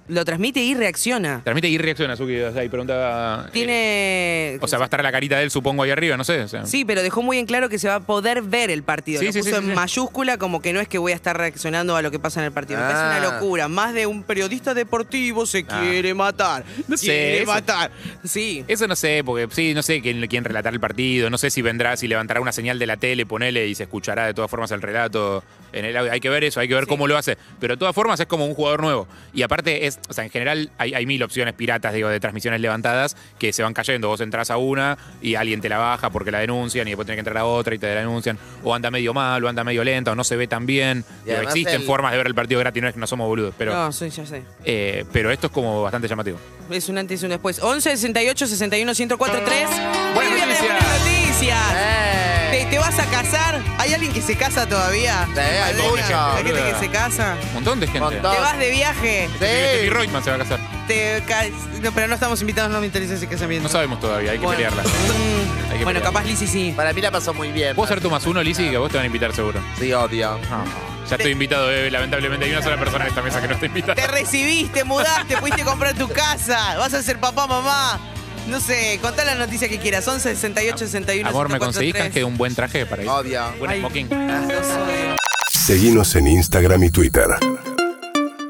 Lo 0.09 0.25
transmite 0.25 0.61
y 0.61 0.75
reacciona. 0.75 1.41
Transmite 1.45 1.69
y 1.69 1.79
reacciona, 1.79 2.17
Suki. 2.17 2.41
O 2.41 2.53
sea, 2.53 2.63
y 2.65 2.69
preguntaba. 2.69 3.49
Tiene. 3.53 4.59
O 4.61 4.69
sea, 4.69 4.79
va 4.79 4.85
a 4.85 4.87
estar 4.87 5.03
la 5.03 5.13
carita 5.13 5.39
de 5.39 5.45
él, 5.45 5.51
supongo, 5.51 5.83
ahí 5.83 5.91
arriba, 5.91 6.17
no 6.17 6.25
sé. 6.25 6.41
o 6.41 6.49
sea. 6.49 6.67
Sí, 6.67 6.85
pero 6.85 7.03
dejó 7.03 7.23
muy 7.23 7.39
en 7.39 7.47
claro 7.47 7.69
que 7.69 7.79
se 7.79 7.89
va 7.89 7.97
a 7.97 8.01
poder 8.01 8.43
ver 8.43 8.71
el 8.71 8.83
partido. 8.83 9.21
Sí, 9.21 9.27
lo 9.27 9.33
sí, 9.33 9.39
puso 9.41 9.51
sí, 9.51 9.57
en 9.69 9.75
mayúscula 9.75 10.39
como 10.39 10.61
que 10.63 10.73
no 10.73 10.81
es 10.81 10.89
que 10.89 10.99
voy 10.99 11.13
a 11.13 11.15
estar 11.15 11.37
reaccionando 11.37 11.97
a 11.97 12.03
lo 12.03 12.11
que 12.11 12.19
pasa 12.19 12.41
en 12.41 12.47
el 12.47 12.53
partido. 12.53 12.81
Ah. 12.83 12.89
parece 12.89 13.05
una 13.27 13.35
locura. 13.35 13.69
Más 13.69 13.95
de 13.95 14.07
un 14.07 14.23
periodista 14.23 14.75
deportivo 14.75 15.47
se 15.47 15.65
Ah. 15.69 15.81
quiere 15.83 16.15
matar. 16.15 16.65
No 16.89 16.97
sé, 16.97 17.07
quiere 17.07 17.43
eso- 17.43 17.53
matar. 17.53 17.91
Sí. 18.25 18.65
Eso 18.69 18.87
no 18.87 18.97
sé, 18.97 19.23
porque 19.25 19.49
sí, 19.55 19.75
no 19.75 19.83
sé 19.83 20.01
quién, 20.03 20.25
quién 20.29 20.45
relatar 20.45 20.73
el 20.73 20.81
partido, 20.81 21.31
no 21.31 21.39
sé 21.39 21.51
si 21.51 21.63
vendrá, 21.63 21.97
si 21.97 22.09
levantará 22.09 22.41
una 22.41 22.53
señal 22.53 22.79
de 22.79 22.87
la 22.87 22.97
tele, 22.97 23.27
ponele 23.27 23.67
y 23.67 23.75
se 23.75 23.85
escuchará 23.85 24.27
de 24.27 24.35
todas 24.35 24.51
formas 24.51 24.71
el 24.71 24.83
relato 24.83 25.43
en 25.73 25.85
el 25.85 25.97
audio. 25.97 26.13
Hay 26.13 26.21
que 26.21 26.29
ver 26.31 26.45
eso, 26.45 26.61
hay 26.61 26.69
que 26.69 26.75
ver 26.75 26.87
cómo 26.87 27.07
lo 27.07 27.17
hace. 27.17 27.37
Pero 27.61 27.75
de 27.75 27.79
todas 27.79 27.95
formas 27.95 28.19
es 28.21 28.27
como 28.27 28.47
un 28.47 28.55
jugador 28.55 28.81
nuevo. 28.81 29.07
Y 29.35 29.43
aparte 29.43 29.87
es, 29.87 29.96
o 30.09 30.13
sea, 30.13 30.25
en 30.25 30.31
general 30.31 30.71
hay, 30.79 30.95
hay 30.95 31.07
mil 31.07 31.23
opciones 31.23 31.55
piratas, 31.55 31.93
digo, 31.93 32.09
de 32.09 32.21
transmisiones 32.21 32.61
levantadas 32.61 33.17
que 33.39 33.53
se 33.53 33.63
van 33.63 33.75
cayendo. 33.75 34.09
Vos 34.09 34.21
entras 34.21 34.51
a 34.51 34.57
una 34.57 34.97
y 35.21 35.35
alguien 35.35 35.61
te 35.61 35.69
la 35.69 35.79
baja 35.79 36.11
porque 36.11 36.31
la 36.31 36.39
denuncian 36.41 36.87
y 36.87 36.91
después 36.93 37.07
tenés 37.07 37.17
que 37.17 37.21
entrar 37.21 37.39
a 37.39 37.45
otra 37.45 37.75
y 37.75 37.79
te 37.79 37.87
la 37.93 38.01
denuncian. 38.01 38.39
O 38.63 38.75
anda 38.75 38.91
medio 38.91 39.13
mal, 39.15 39.43
o 39.45 39.49
anda 39.49 39.65
medio 39.65 39.83
lenta, 39.85 40.13
o 40.13 40.15
no 40.15 40.25
se 40.25 40.37
ve 40.37 40.47
tan 40.47 40.65
bien. 40.67 41.05
Digo, 41.25 41.39
existen 41.41 41.81
el- 41.81 41.87
formas 41.87 42.13
de 42.13 42.19
ver 42.19 42.27
el 42.29 42.35
partido 42.35 42.61
gratis, 42.61 42.83
no 42.83 42.89
es 42.89 42.95
que 42.95 43.01
no 43.01 43.07
somos 43.07 43.27
boludos. 43.27 43.55
Pero, 43.59 43.73
No, 43.75 43.93
sí, 43.93 44.09
ya 44.11 44.25
sé. 44.27 44.43
eh, 44.65 45.05
pero 45.13 45.31
esto 45.31 45.49
es 45.49 45.53
como 45.53 45.83
bastante 45.83 46.07
llamativo. 46.09 46.39
Es 46.71 46.89
un 46.89 46.99
antes 46.99 47.23
y 47.23 47.25
un 47.25 47.31
después. 47.31 47.61
11 47.63 47.91
68 47.97 48.47
61 48.47 48.93
1043. 48.93 49.69
Muy 50.15 50.25
bien, 50.27 50.39
noticias. 50.49 50.61
buenas 50.61 50.99
noticias. 51.01 51.59
¡Eh! 51.75 52.49
¿Te, 52.51 52.67
te 52.71 52.79
vas 52.79 52.99
a 52.99 53.05
casar? 53.11 53.61
¿Hay 53.87 53.95
alguien 53.95 54.13
que 54.13 54.21
se 54.23 54.37
casa 54.37 54.67
todavía? 54.67 55.27
Sí, 55.33 55.39
hay 55.41 55.75
¿Hay 55.75 55.75
mucho. 55.75 56.03
¿Hay 56.21 56.37
gente 56.45 56.53
boluda. 56.53 56.73
que 56.73 56.79
se 56.87 56.91
casa? 56.91 57.37
Un 57.49 57.55
montón 57.55 57.79
de 57.81 57.87
gente. 57.87 58.01
Montón. 58.01 58.35
¿Te 58.35 58.41
vas 58.41 58.59
de 58.59 58.71
viaje? 58.71 59.29
Sí. 59.39 59.89
Reutemann 59.89 60.25
se 60.25 60.31
va 60.31 60.37
a 60.37 60.39
casar. 60.41 60.61
Te 60.89 61.23
ca- 61.27 61.45
No, 61.83 61.93
pero 61.93 62.09
no 62.09 62.15
estamos 62.15 62.41
invitados, 62.41 62.71
no 62.73 62.81
me 62.81 62.87
interesa 62.87 63.15
ese 63.15 63.29
casamiento. 63.29 63.69
No 63.69 63.73
sabemos 63.73 64.01
todavía, 64.01 64.33
hay 64.33 64.39
que 64.39 64.45
Bueno. 64.45 64.57
pelearla. 64.59 64.83
Mm, 64.83 64.87
Hay 64.87 65.79
que 65.79 65.85
bueno, 65.85 66.01
pelearla. 66.01 66.03
capaz 66.03 66.25
Lizzy 66.25 66.47
sí. 66.49 66.73
Para 66.77 66.93
mí 66.93 67.01
la 67.01 67.11
pasó 67.13 67.33
muy 67.33 67.53
bien. 67.53 67.77
¿Puedo 67.77 67.89
ser 67.89 68.01
tú 68.01 68.11
más 68.11 68.25
uno, 68.27 68.43
Lizzy? 68.43 68.71
Que 68.71 68.77
a 68.77 68.79
vos 68.81 68.91
te 68.91 68.97
van 68.97 69.05
a 69.05 69.07
invitar 69.07 69.33
seguro. 69.33 69.61
Sí, 69.79 69.93
obvio. 69.93 70.39
Ya 71.09 71.15
estoy 71.15 71.31
invitado, 71.33 71.71
eh, 71.71 71.89
lamentablemente. 71.89 72.47
Hay 72.47 72.51
una 72.53 72.63
sola 72.63 72.77
persona 72.79 73.05
en 73.05 73.11
esta 73.11 73.23
mesa 73.23 73.41
que 73.41 73.47
no 73.47 73.55
está 73.55 73.67
invitada. 73.67 73.95
Te 73.95 74.09
recibiste, 74.09 74.83
mudaste, 74.83 75.37
pudiste 75.37 75.63
comprar 75.63 75.95
tu 75.95 76.09
casa. 76.09 76.77
Vas 76.79 76.93
a 76.95 77.03
ser 77.05 77.21
papá, 77.21 77.47
mamá. 77.47 78.01
No 78.49 78.61
sé, 78.61 78.99
contá 79.03 79.25
la 79.25 79.35
noticia 79.35 79.69
que 79.69 79.79
quieras. 79.79 80.07
11 80.07 80.35
68 80.35 80.79
61 80.79 81.29
Amor, 81.29 81.49
¿me 81.51 81.59
conseguís 81.59 81.95
1043. 81.95 82.03
canje 82.05 82.25
un 82.25 82.37
buen 82.37 82.55
traje 82.55 82.87
para 82.87 83.03
ir? 83.03 83.09
Obvio. 83.09 83.43
Buen 83.59 83.71
Ay. 83.73 83.81
smoking. 83.81 84.09
En 86.15 86.27
Instagram 86.29 86.85
y 86.85 86.91
Twitter. 86.91 87.27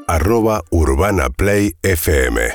Arroba 0.07 0.61
Urbana 0.69 1.29
Play 1.29 1.75
FM. 1.81 2.49